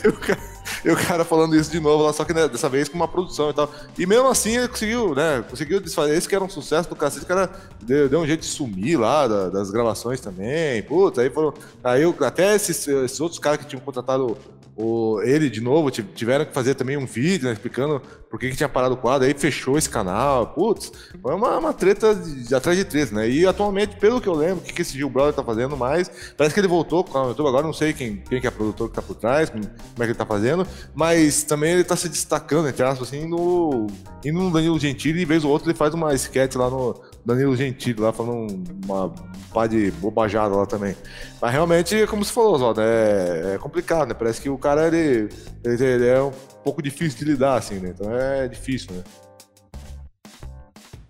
e, 0.06 0.08
o 0.08 0.14
cara, 0.14 0.40
e 0.86 0.92
o 0.92 0.96
cara 0.96 1.26
falando 1.26 1.56
isso 1.56 1.72
de 1.72 1.80
novo 1.80 2.04
lá, 2.04 2.14
só 2.14 2.24
que 2.24 2.32
né, 2.32 2.48
dessa 2.48 2.70
vez 2.70 2.88
com 2.88 2.96
uma 2.96 3.08
produção 3.08 3.50
e 3.50 3.54
tal. 3.54 3.72
E 3.98 4.06
mesmo 4.06 4.28
assim 4.28 4.56
ele 4.56 4.68
conseguiu, 4.68 5.16
né? 5.16 5.44
Conseguiu 5.50 5.80
desfazer. 5.80 6.16
Esse 6.16 6.30
que 6.30 6.36
era 6.36 6.44
um 6.44 6.50
sucesso 6.50 6.88
do 6.88 6.96
cacete, 6.96 7.26
o 7.26 7.28
cara 7.28 7.50
deu, 7.82 8.08
deu 8.08 8.20
um 8.20 8.28
jeito 8.28 8.42
de 8.42 8.46
sumir 8.46 9.00
lá 9.00 9.28
da, 9.28 9.50
das 9.50 9.72
gravações 9.72 10.22
também. 10.22 10.84
Puta, 10.84 11.22
aí 11.22 11.32
foram. 11.32 11.56
Aí 11.84 12.04
eu, 12.04 12.16
até 12.22 12.54
esses, 12.54 12.88
esses 12.88 13.20
outros 13.20 13.40
caras 13.40 13.60
que 13.62 13.66
tinham 13.66 13.82
contratado 13.82 14.38
o, 14.76 15.22
ele 15.22 15.50
de 15.50 15.62
novo, 15.62 15.92
tiveram 15.92 16.46
que 16.46 16.54
fazer 16.54 16.74
também 16.74 16.98
um 16.98 17.06
vídeo 17.06 17.46
né, 17.48 17.54
explicando 17.54 18.02
por 18.30 18.40
que, 18.40 18.50
que, 18.50 18.58
tinha 18.58 18.68
parado 18.68 18.96
o 18.96 18.98
quadro, 18.98 19.28
aí 19.28 19.34
fechou 19.36 19.78
esse 19.78 19.88
canal. 19.88 20.48
Putz, 20.48 20.92
foi 21.22 21.36
uma, 21.36 21.60
uma 21.60 21.74
treta 21.74 22.16
de, 22.16 22.48
de 22.48 22.56
atrás 22.56 22.76
de 22.76 22.84
treta, 22.84 23.14
né? 23.14 23.30
E 23.30 23.46
atualmente, 23.46 23.96
pelo 23.98 24.20
que 24.20 24.28
eu 24.28 24.34
lembro, 24.34 24.58
o 24.58 24.62
que, 24.62 24.74
que 24.74 24.82
esse 24.82 24.98
Gil 24.98 25.10
Brother 25.10 25.34
tá 25.34 25.44
fazendo 25.44 25.78
mais, 25.78 26.10
parece 26.36 26.56
que 26.56 26.60
ele 26.60 26.68
voltou 26.68 27.04
com 27.04 27.20
o 27.20 27.28
YouTube 27.30 27.48
agora, 27.48 27.64
não 27.64 27.74
sei 27.74 27.94
quem, 27.94 28.18
quem 28.18 28.42
que 28.42 28.48
é 28.48 28.50
o 28.50 28.54
produtor 28.54 28.90
que 28.90 28.96
tá 28.96 29.02
por 29.04 29.16
trás, 29.16 29.52
como, 29.52 29.64
é 29.64 29.68
que 29.98 30.04
ele 30.04 30.14
tá 30.16 30.26
fazendo, 30.26 30.66
mas 30.96 31.44
também 31.44 31.74
ele 31.74 31.84
tá 31.84 31.96
se 31.96 32.10
destacando, 32.10 32.68
entre 32.68 32.84
aspas, 32.84 33.10
assim, 33.10 33.28
no, 33.28 33.86
indo 34.26 34.40
no 34.42 34.52
Danilo 34.52 34.80
Gentili 34.80 35.22
e 35.22 35.26
vez 35.26 35.44
ou 35.44 35.52
outra 35.52 35.70
ele 35.70 35.78
faz 35.78 35.94
uma 35.94 36.16
sketch 36.16 36.56
lá 36.56 36.72
no 36.72 37.00
Danilo 37.26 37.56
Gentili, 37.56 38.02
lá 38.02 38.12
falando 38.12 38.64
uma 38.86 39.14
pá 39.54 39.68
de 39.68 39.92
bobajada 39.92 40.56
lá 40.56 40.66
também. 40.66 40.96
Mas 41.42 41.52
realmente, 41.52 42.06
como 42.08 42.26
você 42.26 42.34
falou, 42.34 42.58
Zó, 42.58 42.74
é, 42.78 43.54
é 43.56 43.58
complicado, 43.58 44.10
né? 44.10 44.14
Parece 44.14 44.42
que 44.42 44.50
o 44.50 44.58
cara, 44.58 44.88
ele, 44.88 45.30
ele, 45.64 45.86
ele 45.86 46.08
é 46.08 46.22
um 46.22 46.32
pouco 46.64 46.82
difícil 46.82 47.20
de 47.20 47.26
lidar, 47.26 47.56
assim, 47.56 47.80
né? 47.80 47.94
Então 47.96 48.12
é 48.14 48.48
difícil, 48.48 48.94
né? 48.94 49.04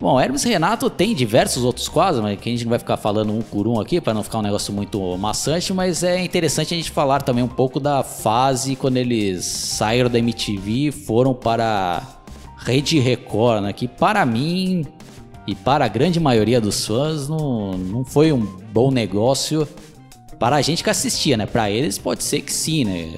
Bom, 0.04 0.20
Hermes 0.20 0.44
Renato 0.44 0.90
tem 0.90 1.16
diversos 1.16 1.64
outros 1.64 1.88
quadros, 1.88 2.22
mas 2.22 2.38
que 2.38 2.50
a 2.50 2.52
gente 2.52 2.66
não 2.66 2.72
vai 2.72 2.80
ficar 2.80 2.98
falando 2.98 3.32
um 3.32 3.42
por 3.42 3.66
um 3.66 3.80
aqui 3.80 4.02
para 4.02 4.14
não 4.14 4.22
ficar 4.22 4.40
um 4.40 4.42
negócio 4.42 4.74
muito 4.74 5.18
maçante, 5.18 5.74
mas 5.74 6.04
é 6.04 6.22
interessante 6.22 6.74
a 6.74 6.78
gente 6.78 6.92
falar 6.92 7.22
também 7.22 7.42
um 7.42 7.48
pouco 7.48 7.80
da 7.80 8.04
fase 8.04 8.76
quando 8.76 8.98
eles 8.98 9.46
saíram 9.46 10.10
da 10.10 10.20
MTV 10.20 10.72
e 10.72 10.92
foram 10.92 11.34
para 11.34 12.04
Rede 12.58 13.00
Record, 13.00 13.64
né? 13.64 13.72
Que 13.72 13.88
para 13.88 14.26
mim 14.26 14.86
e 15.46 15.54
para 15.54 15.86
a 15.86 15.88
grande 15.88 16.20
maioria 16.20 16.62
dos 16.62 16.86
fãs 16.86 17.28
não, 17.28 17.78
não 17.78 18.06
foi 18.06 18.32
um 18.32 18.46
bom 18.72 18.92
negócio 18.92 19.68
para 20.40 20.56
a 20.56 20.62
gente 20.62 20.84
que 20.84 20.90
assistia, 20.90 21.38
né? 21.38 21.46
Para 21.46 21.70
eles 21.70 21.98
pode 21.98 22.24
ser 22.24 22.42
que 22.42 22.52
sim, 22.52 22.86
né? 22.86 23.14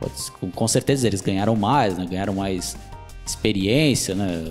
Pode, 0.00 0.52
com 0.52 0.68
certeza 0.68 1.06
eles 1.06 1.20
ganharam 1.20 1.54
mais, 1.54 1.96
né? 1.96 2.06
Ganharam 2.08 2.34
mais 2.34 2.76
experiência, 3.26 4.14
né? 4.14 4.44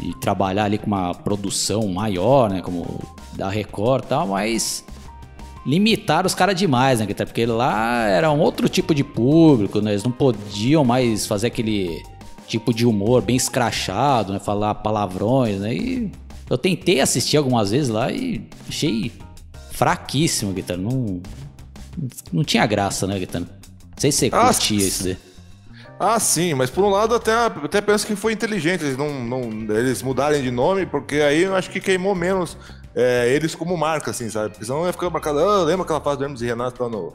E 0.00 0.14
trabalhar 0.20 0.64
ali 0.64 0.78
com 0.78 0.86
uma 0.86 1.14
produção 1.14 1.86
maior, 1.88 2.50
né? 2.50 2.60
Como 2.60 3.00
da 3.34 3.48
Record 3.48 4.04
e 4.04 4.08
tal, 4.08 4.28
mas 4.28 4.84
limitaram 5.66 6.26
os 6.26 6.34
caras 6.34 6.56
demais, 6.56 7.00
né? 7.00 7.06
Porque 7.06 7.46
lá 7.46 8.06
era 8.06 8.30
um 8.30 8.40
outro 8.40 8.68
tipo 8.68 8.94
de 8.94 9.02
público, 9.04 9.80
né? 9.80 9.92
Eles 9.92 10.04
não 10.04 10.12
podiam 10.12 10.84
mais 10.84 11.26
fazer 11.26 11.48
aquele 11.48 12.02
tipo 12.52 12.74
de 12.74 12.86
humor 12.86 13.22
bem 13.22 13.36
escrachado, 13.36 14.32
né? 14.32 14.38
Falar 14.38 14.74
palavrões, 14.76 15.60
né? 15.60 15.74
E 15.74 16.12
eu 16.48 16.58
tentei 16.58 17.00
assistir 17.00 17.36
algumas 17.36 17.70
vezes 17.70 17.88
lá 17.88 18.12
e 18.12 18.46
achei 18.68 19.10
fraquíssimo, 19.70 20.52
Guitarra. 20.52 20.80
Não, 20.80 21.22
não 22.32 22.44
tinha 22.44 22.66
graça, 22.66 23.06
né, 23.06 23.18
Guitarra? 23.18 23.46
Não 23.46 23.98
sei 23.98 24.12
se 24.12 24.18
você 24.18 24.30
ah, 24.32 24.46
curtia 24.46 24.86
isso 24.86 25.04
daí. 25.04 25.18
Ah, 25.98 26.18
sim, 26.18 26.52
mas 26.54 26.68
por 26.68 26.84
um 26.84 26.90
lado 26.90 27.14
até, 27.14 27.32
até 27.32 27.80
penso 27.80 28.06
que 28.06 28.16
foi 28.16 28.32
inteligente 28.32 28.82
eles, 28.82 28.96
não, 28.96 29.22
não, 29.22 29.42
eles 29.74 30.02
mudarem 30.02 30.42
de 30.42 30.50
nome, 30.50 30.84
porque 30.84 31.16
aí 31.16 31.42
eu 31.42 31.54
acho 31.54 31.70
que 31.70 31.80
queimou 31.80 32.14
menos 32.14 32.56
é, 32.94 33.32
eles 33.32 33.54
como 33.54 33.76
marca, 33.76 34.10
assim, 34.10 34.28
sabe? 34.28 34.50
Porque 34.50 34.64
senão 34.64 34.84
ia 34.84 34.92
ficar 34.92 35.08
marcado. 35.08 35.38
Ah, 35.38 35.62
lembra 35.62 35.84
aquela 35.84 36.00
fase 36.00 36.18
do 36.18 36.24
Hermes 36.24 36.42
e 36.42 36.46
Renato 36.46 36.82
lá 36.82 36.88
no, 36.88 37.14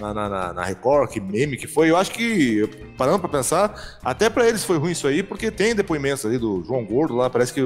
na, 0.00 0.12
na, 0.14 0.52
na, 0.52 0.64
Record, 0.64 1.10
que 1.10 1.20
meme 1.20 1.56
que 1.56 1.66
foi. 1.66 1.90
Eu 1.90 1.96
acho 1.96 2.10
que, 2.10 2.68
parando 2.96 3.18
pra 3.18 3.28
pensar, 3.28 3.98
até 4.02 4.28
pra 4.30 4.48
eles 4.48 4.64
foi 4.64 4.76
ruim 4.78 4.92
isso 4.92 5.06
aí, 5.06 5.22
porque 5.22 5.50
tem 5.50 5.74
depoimentos 5.74 6.24
ali 6.24 6.38
do 6.38 6.62
João 6.64 6.84
Gordo 6.84 7.14
lá, 7.14 7.28
parece 7.28 7.52
que 7.52 7.60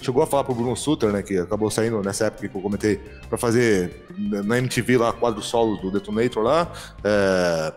chegou 0.00 0.22
a 0.22 0.26
falar 0.26 0.44
pro 0.44 0.54
Bruno 0.54 0.76
Sutter, 0.76 1.10
né, 1.10 1.22
que 1.22 1.38
acabou 1.38 1.70
saindo 1.70 2.00
nessa 2.02 2.26
época 2.26 2.48
que 2.48 2.54
eu 2.56 2.62
comentei, 2.62 3.00
pra 3.28 3.38
fazer 3.38 4.04
na 4.18 4.58
MTV 4.58 4.98
lá, 4.98 5.12
quadro 5.12 5.42
solos 5.42 5.80
do 5.80 5.90
Detonator 5.90 6.42
lá. 6.42 6.70
É... 7.04 7.72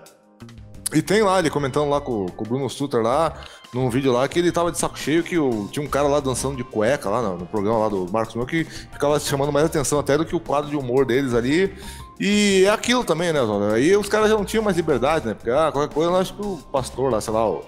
E 0.94 1.02
tem 1.02 1.24
lá, 1.24 1.40
ele 1.40 1.50
comentando 1.50 1.90
lá 1.90 2.00
com, 2.00 2.28
com 2.28 2.44
o 2.46 2.48
Bruno 2.48 2.70
Sutter 2.70 3.02
lá, 3.02 3.34
num 3.74 3.90
vídeo 3.90 4.14
lá, 4.14 4.28
que 4.28 4.40
ele 4.40 4.52
tava 4.52 4.72
de 4.72 4.78
saco 4.78 4.98
cheio, 4.98 5.24
que 5.24 5.38
o, 5.38 5.68
tinha 5.70 5.86
um 5.86 5.90
cara 5.90 6.08
lá 6.08 6.20
dançando 6.20 6.56
de 6.56 6.64
cueca 6.64 7.10
lá 7.10 7.22
no, 7.22 7.38
no 7.40 7.46
programa 7.46 7.80
lá 7.80 7.90
do 7.90 8.10
Marcos 8.12 8.36
Meu, 8.36 8.46
que 8.46 8.64
ficava 8.64 9.20
chamando 9.20 9.52
mais 9.52 9.66
atenção 9.66 10.00
até 10.00 10.18
do 10.18 10.26
que 10.26 10.36
o 10.36 10.40
quadro 10.40 10.70
de 10.70 10.78
humor 10.78 11.06
deles 11.06 11.34
ali. 11.34 11.74
E 12.20 12.64
é 12.66 12.70
aquilo 12.70 13.04
também, 13.04 13.34
né, 13.34 13.40
Zona? 13.40 13.74
Aí 13.74 13.96
os 13.96 14.08
caras 14.08 14.30
já 14.30 14.36
não 14.36 14.46
tinham 14.46 14.64
mais 14.64 14.78
liberdade, 14.78 15.28
né? 15.28 15.34
Porque, 15.34 15.50
ah, 15.50 15.70
qualquer 15.72 15.94
coisa, 15.94 16.12
eu 16.12 16.16
acho 16.16 16.34
que 16.34 16.42
o 16.42 16.58
pastor 16.72 17.12
lá, 17.12 17.20
sei 17.20 17.34
lá, 17.34 17.50
o, 17.50 17.66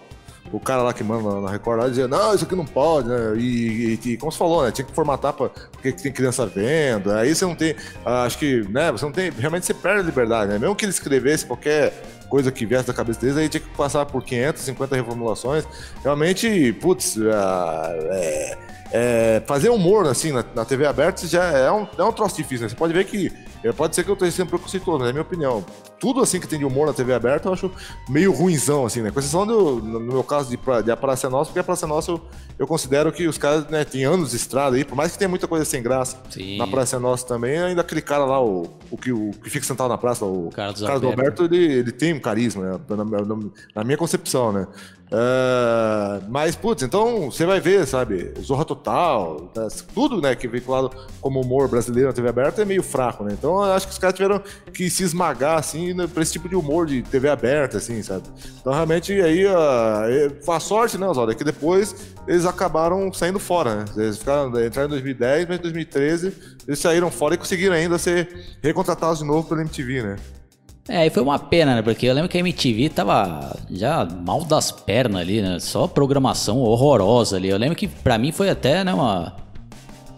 o 0.52 0.60
cara 0.60 0.82
lá 0.82 0.94
que 0.94 1.04
manda 1.04 1.42
na 1.42 1.52
Record 1.52 1.80
lá 1.82 1.90
dizia, 1.90 2.08
não, 2.08 2.34
isso 2.34 2.46
aqui 2.46 2.56
não 2.56 2.66
pode, 2.66 3.10
né? 3.10 3.36
E, 3.36 4.00
e, 4.06 4.12
e, 4.12 4.18
como 4.18 4.32
você 4.32 4.38
falou, 4.38 4.64
né? 4.64 4.72
Tinha 4.72 4.86
que 4.86 4.94
formatar 4.94 5.34
pra, 5.34 5.50
porque 5.50 5.92
tem 5.92 6.12
criança 6.12 6.46
vendo. 6.46 7.12
Aí 7.12 7.36
você 7.36 7.46
não 7.46 7.56
tem. 7.56 7.76
Ah, 8.06 8.24
acho 8.24 8.38
que, 8.38 8.66
né? 8.70 8.92
Você 8.92 9.04
não 9.04 9.12
tem. 9.12 9.32
Realmente 9.32 9.66
você 9.66 9.74
perde 9.74 10.00
a 10.00 10.04
liberdade, 10.04 10.52
né? 10.52 10.58
Mesmo 10.58 10.76
que 10.76 10.86
ele 10.86 10.92
escrevesse 10.92 11.46
qualquer 11.46 11.94
coisa 12.30 12.52
que 12.52 12.66
viesse 12.66 12.88
da 12.88 12.94
cabeça 12.94 13.20
deles, 13.20 13.38
aí 13.38 13.50
tinha 13.50 13.62
que 13.62 13.70
passar 13.70 14.06
por 14.06 14.24
550 14.24 14.96
reformulações. 14.96 15.66
Realmente, 16.04 16.74
putz, 16.74 17.18
ah, 17.18 17.90
é, 18.12 18.58
é, 18.92 19.44
fazer 19.46 19.70
humor 19.70 20.08
assim 20.08 20.32
na, 20.32 20.44
na, 20.56 20.66
TV 20.66 20.86
aberta 20.86 21.28
já 21.28 21.44
é 21.46 21.72
um, 21.72 21.88
é 21.98 22.04
um 22.04 22.12
troço 22.12 22.38
difícil, 22.38 22.64
né? 22.64 22.70
Você 22.70 22.76
pode 22.76 22.94
ver 22.94 23.06
que 23.06 23.32
pode 23.74 23.96
ser 23.96 24.04
que 24.04 24.10
eu 24.10 24.14
esteja 24.14 24.32
sendo 24.32 24.50
preconceituoso, 24.50 25.00
mas 25.00 25.10
é 25.10 25.12
minha 25.12 25.22
opinião. 25.22 25.66
Tudo 26.00 26.22
assim 26.22 26.40
que 26.40 26.48
tem 26.48 26.60
de 26.60 26.66
humor 26.66 26.88
na 26.88 26.94
TV 26.94 27.14
aberta 27.14 27.48
eu 27.48 27.54
acho 27.54 27.72
meio 28.08 28.32
ruinzão, 28.32 28.86
assim, 28.86 29.02
né? 29.02 29.12
Com 29.12 29.20
exceção 29.20 29.46
do, 29.48 29.78
no 29.78 30.00
meu 30.00 30.24
caso 30.24 30.50
de, 30.50 30.60
de 30.84 30.92
A 30.92 30.98
Praça 30.98 31.28
é 31.28 31.30
Nossa, 31.30 31.46
porque 31.50 31.60
A 31.60 31.64
Praça 31.64 31.86
é 31.86 31.90
Nossa 31.90 32.12
eu, 32.12 32.22
eu 32.60 32.68
considero 32.68 33.12
que 33.12 33.28
os 33.28 33.38
caras 33.38 33.68
né, 33.68 33.84
têm 33.84 34.04
anos 34.04 34.32
de 34.32 34.36
estrada 34.36 34.76
aí, 34.76 34.86
por 34.86 34.96
mais 34.96 35.12
que 35.12 35.18
tenha 35.18 35.30
muita 35.30 35.48
coisa 35.48 35.66
sem 35.66 35.82
graça 35.82 36.22
Sim. 36.30 36.58
na 36.58 36.68
Praça 36.68 36.98
é 36.98 37.00
Nossa 37.00 37.26
também, 37.26 37.58
ainda 37.58 37.82
aquele 37.82 38.02
cara 38.02 38.26
lá, 38.26 38.42
o, 38.42 38.68
o, 38.92 38.98
que, 38.98 39.12
o 39.12 39.32
que 39.32 39.50
fica 39.50 39.66
sentado 39.66 39.90
na 39.90 39.98
praça, 39.98 40.26
o 40.26 40.50
Carlos, 40.54 40.82
Carlos 40.82 41.04
Alberto, 41.04 41.46
ele, 41.46 41.64
ele 41.80 41.92
tem 41.92 42.14
um 42.14 42.20
carisma, 42.20 42.64
né? 42.64 42.80
na, 42.90 43.04
na, 43.04 43.38
na 43.76 43.84
minha 43.84 43.98
concepção, 43.98 44.52
né? 44.52 44.68
Uh, 45.08 46.22
mas, 46.28 46.56
putz, 46.56 46.84
então 46.84 47.32
você 47.32 47.46
vai 47.46 47.62
ver, 47.62 47.88
sabe, 47.88 48.34
Zorra 48.42 48.66
Total, 48.66 49.50
né, 49.56 49.68
tudo, 49.94 50.22
né, 50.22 50.36
que 50.36 50.48
é 50.48 50.50
veiculado 50.50 50.92
como 51.22 51.40
humor 51.40 51.70
brasileiro 51.70 52.10
na 52.10 52.14
TV 52.14 52.28
aberta 52.28 52.62
é 52.62 52.66
meio 52.66 52.84
fraco, 52.84 53.24
né? 53.24 53.34
Então 53.34 53.64
eu 53.64 53.72
acho 53.72 53.88
que 53.88 53.94
os 53.94 53.98
caras 53.98 54.16
tiveram 54.16 54.42
que 54.74 54.90
se 54.90 55.04
esmagar, 55.04 55.58
assim, 55.58 55.96
pra 56.08 56.22
esse 56.22 56.34
tipo 56.34 56.50
de 56.50 56.56
humor 56.56 56.86
de 56.86 57.02
TV 57.04 57.30
aberta, 57.30 57.78
assim, 57.78 58.04
sabe? 58.04 58.24
Então 58.60 58.74
realmente 58.74 59.14
aí 59.14 59.46
uh, 59.46 60.52
a 60.52 60.60
sorte, 60.60 60.98
né, 60.98 61.08
Oswaldo, 61.08 61.32
é 61.32 61.36
que 61.36 61.44
depois 61.44 62.14
eles 62.28 62.46
acabaram 62.46 63.12
saindo 63.14 63.40
fora, 63.40 63.76
né? 63.76 63.86
Eles 63.96 64.18
ficaram, 64.18 64.48
entraram 64.62 64.88
em 64.88 64.92
2010, 64.92 65.48
mas 65.48 65.60
em 65.60 65.62
2013 65.62 66.34
eles 66.68 66.80
saíram 66.80 67.10
fora 67.10 67.36
e 67.36 67.38
conseguiram 67.38 67.74
ainda 67.74 67.98
ser 67.98 68.58
recontratados 68.62 69.20
de 69.20 69.26
novo 69.26 69.48
pela 69.48 69.62
MTV, 69.62 70.04
né? 70.04 70.16
É, 70.90 71.06
e 71.06 71.10
foi 71.10 71.22
uma 71.22 71.38
pena, 71.38 71.76
né? 71.76 71.82
Porque 71.82 72.06
eu 72.06 72.14
lembro 72.14 72.30
que 72.30 72.38
a 72.38 72.40
MTV 72.40 72.90
tava 72.90 73.58
já 73.70 74.06
mal 74.06 74.46
das 74.46 74.72
pernas 74.72 75.22
ali, 75.22 75.42
né? 75.42 75.60
Só 75.60 75.86
programação 75.86 76.60
horrorosa 76.60 77.36
ali. 77.36 77.50
Eu 77.50 77.58
lembro 77.58 77.76
que 77.76 77.88
pra 77.88 78.18
mim 78.18 78.32
foi 78.32 78.50
até, 78.50 78.86
né, 78.86 78.94
uma, 78.94 79.36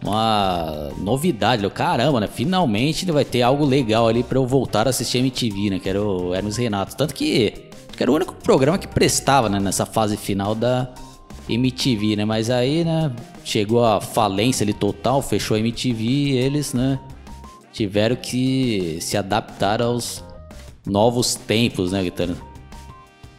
uma 0.03 0.91
novidade. 0.99 1.63
Eu, 1.63 1.71
caramba, 1.71 2.19
né? 2.19 2.29
Finalmente 2.31 3.09
vai 3.11 3.25
ter 3.25 3.41
algo 3.41 3.65
legal 3.65 4.07
ali 4.07 4.21
pra 4.21 4.37
eu 4.37 4.45
voltar 4.45 4.85
a 4.85 4.91
assistir 4.91 5.17
MTV, 5.17 5.71
né? 5.71 5.79
Que 5.79 5.89
era 5.89 6.01
o 6.01 6.35
Hermes 6.35 6.57
Renato. 6.57 6.95
Tanto 6.95 7.15
que, 7.15 7.51
que 7.97 8.03
era 8.03 8.11
o 8.11 8.15
único 8.15 8.35
programa 8.35 8.77
que 8.77 8.87
prestava, 8.87 9.49
né? 9.49 9.59
Nessa 9.59 9.87
fase 9.87 10.17
final 10.17 10.53
da 10.53 10.87
MTV, 11.49 12.15
né? 12.15 12.25
Mas 12.25 12.51
aí, 12.51 12.83
né? 12.85 13.11
Chegou 13.43 13.83
a 13.83 13.99
falência 13.99 14.63
ali 14.63 14.73
total, 14.73 15.23
fechou 15.23 15.57
a 15.57 15.59
MTV 15.59 16.03
e 16.03 16.37
eles, 16.37 16.75
né? 16.75 16.99
Tiveram 17.73 18.15
que 18.15 18.99
se 19.01 19.17
adaptar 19.17 19.81
aos 19.81 20.23
novos 20.85 21.35
tempos, 21.35 21.91
né, 21.91 22.03
Guitarra? 22.03 22.35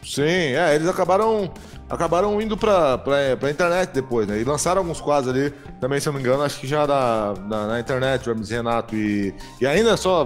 Sim, 0.03 0.21
é, 0.21 0.75
eles 0.75 0.87
acabaram 0.87 1.51
acabaram 1.89 2.41
indo 2.41 2.55
pra, 2.55 2.97
pra, 2.97 3.35
pra 3.37 3.51
internet 3.51 3.91
depois, 3.91 4.25
né? 4.25 4.39
E 4.39 4.43
lançaram 4.45 4.81
alguns 4.81 5.01
quadros 5.01 5.33
ali, 5.33 5.51
também, 5.79 5.99
se 5.99 6.07
eu 6.07 6.13
não 6.13 6.19
me 6.19 6.25
engano, 6.25 6.41
acho 6.43 6.59
que 6.59 6.65
já 6.65 6.85
da, 6.85 7.33
da 7.33 7.67
na 7.67 7.79
internet, 7.79 8.27
o 8.27 8.31
Hermes 8.31 8.49
Renato 8.49 8.95
e, 8.95 9.33
e 9.59 9.67
ainda 9.67 9.97
só 9.97 10.25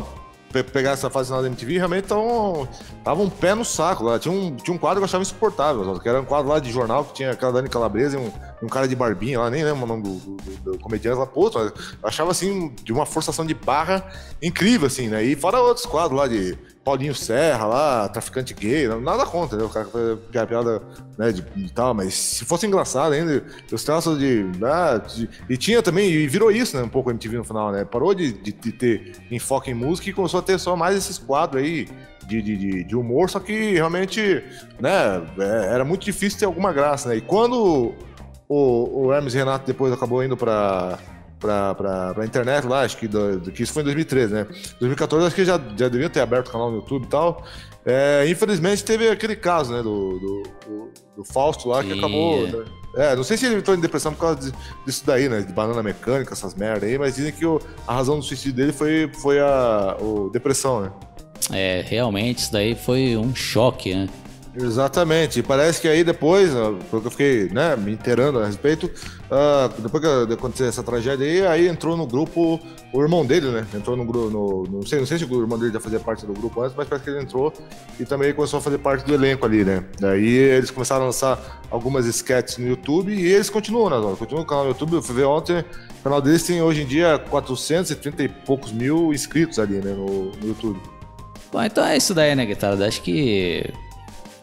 pe 0.54 0.63
pegar 0.63 0.91
essa 0.91 1.10
fase 1.10 1.28
final 1.28 1.41
da 1.41 1.47
MTV, 1.47 1.78
realmente 1.78 2.06
tavam, 2.08 2.67
tava 3.04 3.21
um 3.21 3.30
pé 3.30 3.54
no 3.56 3.65
saco 3.65 4.04
lá. 4.04 4.17
Tinha 4.17 4.34
um, 4.34 4.56
tinha 4.56 4.73
um 4.73 4.78
quadro 4.78 4.99
que 4.99 5.04
eu 5.04 5.06
achava 5.06 5.21
insuportável, 5.21 5.99
que 5.99 6.08
era 6.08 6.21
um 6.21 6.25
quadro 6.25 6.49
lá 6.49 6.60
de 6.60 6.71
jornal 6.71 7.04
que 7.04 7.13
tinha 7.13 7.32
aquela 7.32 7.51
Dani 7.51 7.67
Calabresa 7.67 8.17
e 8.17 8.19
um, 8.21 8.32
um 8.63 8.67
cara 8.67 8.88
de 8.88 8.95
barbinha 8.95 9.39
lá, 9.39 9.49
nem 9.49 9.63
lembro 9.63 9.84
o 9.84 9.88
nome 9.88 10.04
do, 10.04 10.13
do, 10.13 10.71
do 10.71 10.80
comediante 10.80 11.17
lá, 11.17 11.25
pô, 11.25 11.51
eu 11.56 11.73
achava 12.04 12.32
assim, 12.32 12.73
de 12.84 12.93
uma 12.93 13.06
forçação 13.06 13.45
de 13.45 13.54
barra 13.54 14.08
incrível, 14.41 14.88
assim, 14.88 15.10
né? 15.10 15.23
E 15.23 15.36
fora 15.36 15.60
outros 15.60 15.86
quadros 15.86 16.17
lá 16.17 16.28
de 16.28 16.58
Paulinho 16.86 17.15
Serra 17.15 17.65
lá, 17.65 18.08
traficante 18.08 18.54
gay, 18.54 18.88
nada 18.88 19.26
contra, 19.26 19.58
né? 19.58 19.63
O 19.63 19.69
cara 19.69 19.88
que 20.32 20.38
a 20.38 20.45
piada, 20.45 20.84
né, 21.17 21.32
de, 21.32 21.41
de, 21.41 21.74
tal, 21.74 21.95
mas 21.95 22.13
se 22.13 22.45
fosse 22.45 22.67
engraçado 22.67 23.13
ainda, 23.13 23.43
os 23.71 23.84
traços 23.84 24.19
de, 24.19 24.45
ah, 24.63 25.00
de, 25.00 25.28
E 25.50 25.58
tinha 25.58 25.82
também, 25.82 26.08
e 26.12 26.28
virou 26.28 26.52
isso, 26.52 26.78
né? 26.78 26.84
Um 26.84 26.88
pouco 26.89 27.10
a 27.10 27.12
MTV 27.12 27.38
no 27.38 27.43
final, 27.43 27.71
né? 27.71 27.84
Parou 27.84 28.13
de, 28.13 28.32
de, 28.32 28.52
de, 28.52 28.71
ter 28.71 29.13
enfoque 29.32 29.71
em 29.71 29.74
música 29.74 30.08
e 30.08 30.13
começou 30.13 30.39
a 30.39 30.43
ter 30.43 30.60
só 30.60 30.76
mais 30.76 30.95
esses 30.95 31.17
quadros 31.17 31.63
aí 31.63 31.89
de, 32.28 32.39
de, 32.39 32.84
de 32.84 32.95
humor, 32.95 33.32
só 33.32 33.39
que 33.39 33.74
realmente, 33.74 34.43
né, 34.80 35.26
é, 35.39 35.74
era 35.74 35.84
muito 35.84 36.06
difícil 36.06 36.38
ter 36.38 36.45
alguma 36.45 36.71
graça, 36.71 37.10
né? 37.10 37.17
E 37.17 37.21
quando 37.21 37.95
o, 38.48 39.06
o 39.08 39.12
Hermes 39.12 39.34
Renato 39.34 39.65
depois 39.65 39.91
acabou 39.91 40.24
indo 40.24 40.38
para 40.38 41.00
pra, 41.39 41.76
pra, 41.76 42.13
pra 42.13 42.26
internet 42.26 42.65
lá, 42.65 42.82
acho 42.82 42.98
que, 42.98 43.08
do, 43.08 43.52
que 43.52 43.63
isso 43.63 43.74
foi 43.74 43.82
em 43.82 43.86
2013, 43.86 44.34
né? 44.34 44.48
2014 44.80 45.28
acho 45.28 45.36
que 45.36 45.45
já, 45.45 45.60
já 45.78 45.88
deviam 45.88 46.10
ter 46.10 46.21
aberto 46.21 46.48
o 46.48 46.52
canal 46.52 46.69
no 46.71 46.78
YouTube 46.78 47.06
e 47.06 47.08
tal. 47.08 47.43
É, 47.86 48.28
infelizmente 48.28 48.84
teve 48.84 49.08
aquele 49.10 49.36
caso, 49.36 49.71
né, 49.71 49.84
do, 49.84 50.19
do, 50.19 50.43
do, 50.43 50.91
do 51.17 51.24
Fausto 51.24 51.69
lá, 51.69 51.82
Sim. 51.82 51.89
que 51.89 51.98
acabou. 52.00 52.48
Né? 52.48 52.65
É, 52.98 53.15
não 53.15 53.24
sei 53.24 53.38
se 53.38 53.45
ele 53.45 53.56
entrou 53.56 53.76
em 53.76 53.80
depressão 53.80 54.13
por 54.13 54.21
causa 54.21 54.54
disso 54.86 55.04
daí, 55.06 55.28
né? 55.28 55.41
De 55.41 55.52
banana 55.52 55.84
mecânica, 55.84 56.34
essas 56.34 56.56
merda 56.56 56.86
aí, 56.86 56.98
mas 56.98 57.15
dizem 57.15 57.32
que 57.32 57.45
o, 57.45 57.60
a 57.86 57.93
razão 57.93 58.17
do 58.17 58.24
suicídio 58.24 58.54
dele 58.54 58.71
foi, 58.71 59.12
foi 59.21 59.39
a 59.39 59.98
o, 60.00 60.30
depressão, 60.30 60.82
né? 60.82 60.91
É, 61.52 61.84
realmente, 61.86 62.39
isso 62.39 62.52
daí 62.52 62.74
foi 62.74 63.17
um 63.17 63.36
choque, 63.36 63.93
né? 63.93 64.10
Exatamente. 64.58 65.39
E 65.39 65.44
parece 65.44 65.82
que 65.82 65.88
aí 65.88 66.04
depois, 66.04 66.52
porque 66.89 67.08
eu 67.08 67.12
fiquei 67.12 67.50
né, 67.50 67.76
me 67.76 67.91
inteirando 67.91 68.39
a 68.39 68.46
respeito, 68.46 68.86
uh, 68.86 69.82
depois 69.82 70.02
que 70.02 70.34
aconteceu 70.34 70.68
essa 70.68 70.82
tragédia 70.82 71.26
aí, 71.26 71.46
aí 71.46 71.68
entrou 71.68 71.98
no 71.98 72.08
grupo 72.08 72.60
o 72.94 73.02
irmão 73.02 73.26
dele, 73.26 73.52
né? 73.52 73.68
Entrou 73.74 73.98
no 73.98 74.06
grupo. 74.06 74.30
No, 74.30 74.63
não, 74.63 74.86
sei, 74.86 75.00
não 75.00 75.06
sei 75.06 75.18
se 75.18 75.26
o 75.26 75.41
irmão 75.41 75.60
dele 75.60 75.74
já 75.74 75.80
fazia 75.82 76.00
parte 76.00 76.26
do 76.26 76.34
grupo 76.34 76.62
antes, 76.62 76.76
mas 76.76 76.88
parece 76.88 77.04
que 77.04 77.10
ele 77.10 77.22
entrou 77.22 77.52
e 78.00 78.06
também 78.06 78.34
começou 78.34 78.60
a 78.60 78.62
fazer 78.62 78.78
parte 78.78 79.06
do 79.06 79.13
elenco 79.13 79.46
ali, 79.46 79.65
né? 79.65 79.84
Daí 80.00 80.26
eles 80.26 80.72
começaram 80.72 81.04
a 81.04 81.06
lançar 81.08 81.62
algumas 81.70 82.06
sketches 82.06 82.58
no 82.58 82.68
YouTube 82.68 83.13
e 83.13 83.26
eles 83.26 83.50
continuam, 83.50 83.89
né? 83.89 84.15
Continuam 84.18 84.44
no 84.44 84.48
canal 84.48 84.63
no 84.63 84.70
YouTube. 84.70 84.94
Eu 84.94 85.02
fui 85.02 85.15
ver 85.15 85.26
ontem, 85.26 85.60
o 85.60 86.04
canal 86.04 86.22
deles 86.22 86.44
tem 86.44 86.62
hoje 86.62 86.84
em 86.84 86.86
dia 86.86 87.20
430 87.30 88.24
e 88.24 88.30
poucos 88.30 88.72
mil 88.72 89.13
inscritos 89.13 89.60
ali, 89.60 89.76
né? 89.76 89.91
No, 89.91 90.32
no 90.32 90.48
YouTube. 90.48 90.80
Bom, 91.52 91.62
então 91.62 91.86
é 91.86 91.98
isso 91.98 92.13
daí, 92.13 92.34
né, 92.36 92.46
guitarra? 92.46 92.86
Acho 92.86 93.02
que 93.02 93.74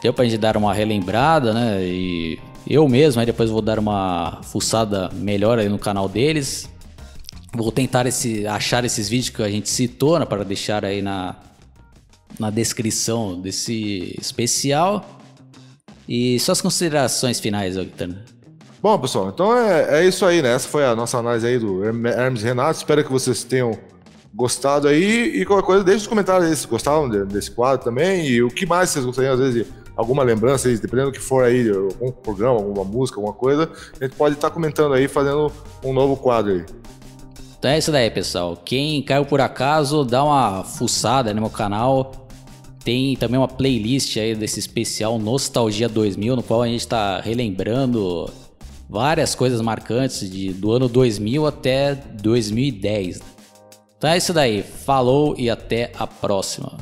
deu 0.02 0.12
pra 0.12 0.24
gente 0.24 0.36
dar 0.36 0.56
uma 0.56 0.74
relembrada, 0.74 1.54
né? 1.54 1.80
E 1.82 2.38
eu 2.66 2.88
mesmo, 2.88 3.20
aí 3.20 3.26
depois 3.26 3.50
vou 3.50 3.62
dar 3.62 3.78
uma 3.78 4.40
fuçada 4.42 5.08
melhor 5.14 5.58
aí 5.58 5.68
no 5.68 5.78
canal 5.78 6.08
deles. 6.08 6.68
Vou 7.54 7.70
tentar 7.70 8.06
esse, 8.06 8.46
achar 8.46 8.84
esses 8.84 9.08
vídeos 9.08 9.30
que 9.30 9.42
a 9.42 9.48
gente 9.48 9.68
citou, 9.68 10.18
né, 10.18 10.24
para 10.24 10.42
deixar 10.42 10.84
aí 10.84 11.02
na, 11.02 11.36
na 12.38 12.50
descrição 12.50 13.40
desse 13.40 14.16
especial. 14.20 15.04
E 16.08 16.40
suas 16.40 16.60
considerações 16.60 17.38
finais, 17.38 17.76
Victor? 17.76 18.16
Bom, 18.82 18.98
pessoal, 18.98 19.28
então 19.28 19.56
é, 19.56 20.00
é 20.00 20.06
isso 20.06 20.26
aí, 20.26 20.42
né? 20.42 20.54
Essa 20.54 20.68
foi 20.68 20.84
a 20.84 20.96
nossa 20.96 21.18
análise 21.18 21.46
aí 21.46 21.58
do 21.58 21.84
Hermes 21.84 22.42
Renato. 22.42 22.78
Espero 22.78 23.04
que 23.04 23.12
vocês 23.12 23.44
tenham 23.44 23.78
gostado 24.34 24.88
aí. 24.88 25.40
E 25.40 25.44
qualquer 25.44 25.64
coisa, 25.64 25.84
deixe 25.84 25.98
nos 26.00 26.08
comentários 26.08 26.48
aí 26.50 26.56
se 26.56 26.66
gostaram 26.66 27.08
desse 27.08 27.50
quadro 27.50 27.84
também. 27.84 28.26
E 28.26 28.42
o 28.42 28.48
que 28.48 28.66
mais 28.66 28.90
vocês 28.90 29.04
gostariam, 29.04 29.34
às 29.34 29.38
vezes, 29.38 29.64
de 29.64 29.81
alguma 29.96 30.22
lembrança, 30.22 30.68
dependendo 30.68 31.10
do 31.10 31.12
que 31.12 31.20
for 31.20 31.44
aí, 31.44 31.68
algum 31.68 32.10
programa, 32.10 32.56
alguma 32.56 32.84
música, 32.84 33.18
alguma 33.18 33.34
coisa, 33.34 33.70
a 34.00 34.04
gente 34.04 34.16
pode 34.16 34.34
estar 34.34 34.48
tá 34.48 34.54
comentando 34.54 34.94
aí, 34.94 35.08
fazendo 35.08 35.52
um 35.84 35.92
novo 35.92 36.16
quadro 36.16 36.52
aí. 36.52 36.64
Então 37.58 37.70
é 37.70 37.78
isso 37.78 37.92
daí, 37.92 38.10
pessoal. 38.10 38.56
Quem 38.56 39.02
caiu 39.02 39.24
por 39.24 39.40
acaso, 39.40 40.04
dá 40.04 40.24
uma 40.24 40.64
fuçada 40.64 41.32
no 41.32 41.42
meu 41.42 41.50
canal. 41.50 42.26
Tem 42.84 43.14
também 43.16 43.38
uma 43.38 43.46
playlist 43.46 44.16
aí 44.16 44.34
desse 44.34 44.58
especial 44.58 45.16
Nostalgia 45.16 45.88
2000, 45.88 46.34
no 46.34 46.42
qual 46.42 46.62
a 46.62 46.66
gente 46.66 46.80
está 46.80 47.20
relembrando 47.20 48.28
várias 48.88 49.36
coisas 49.36 49.60
marcantes 49.60 50.28
de, 50.28 50.52
do 50.52 50.72
ano 50.72 50.88
2000 50.88 51.46
até 51.46 51.94
2010. 51.94 53.20
Então 53.96 54.10
é 54.10 54.16
isso 54.16 54.32
daí. 54.32 54.64
Falou 54.64 55.36
e 55.38 55.48
até 55.48 55.92
a 55.96 56.04
próxima. 56.04 56.76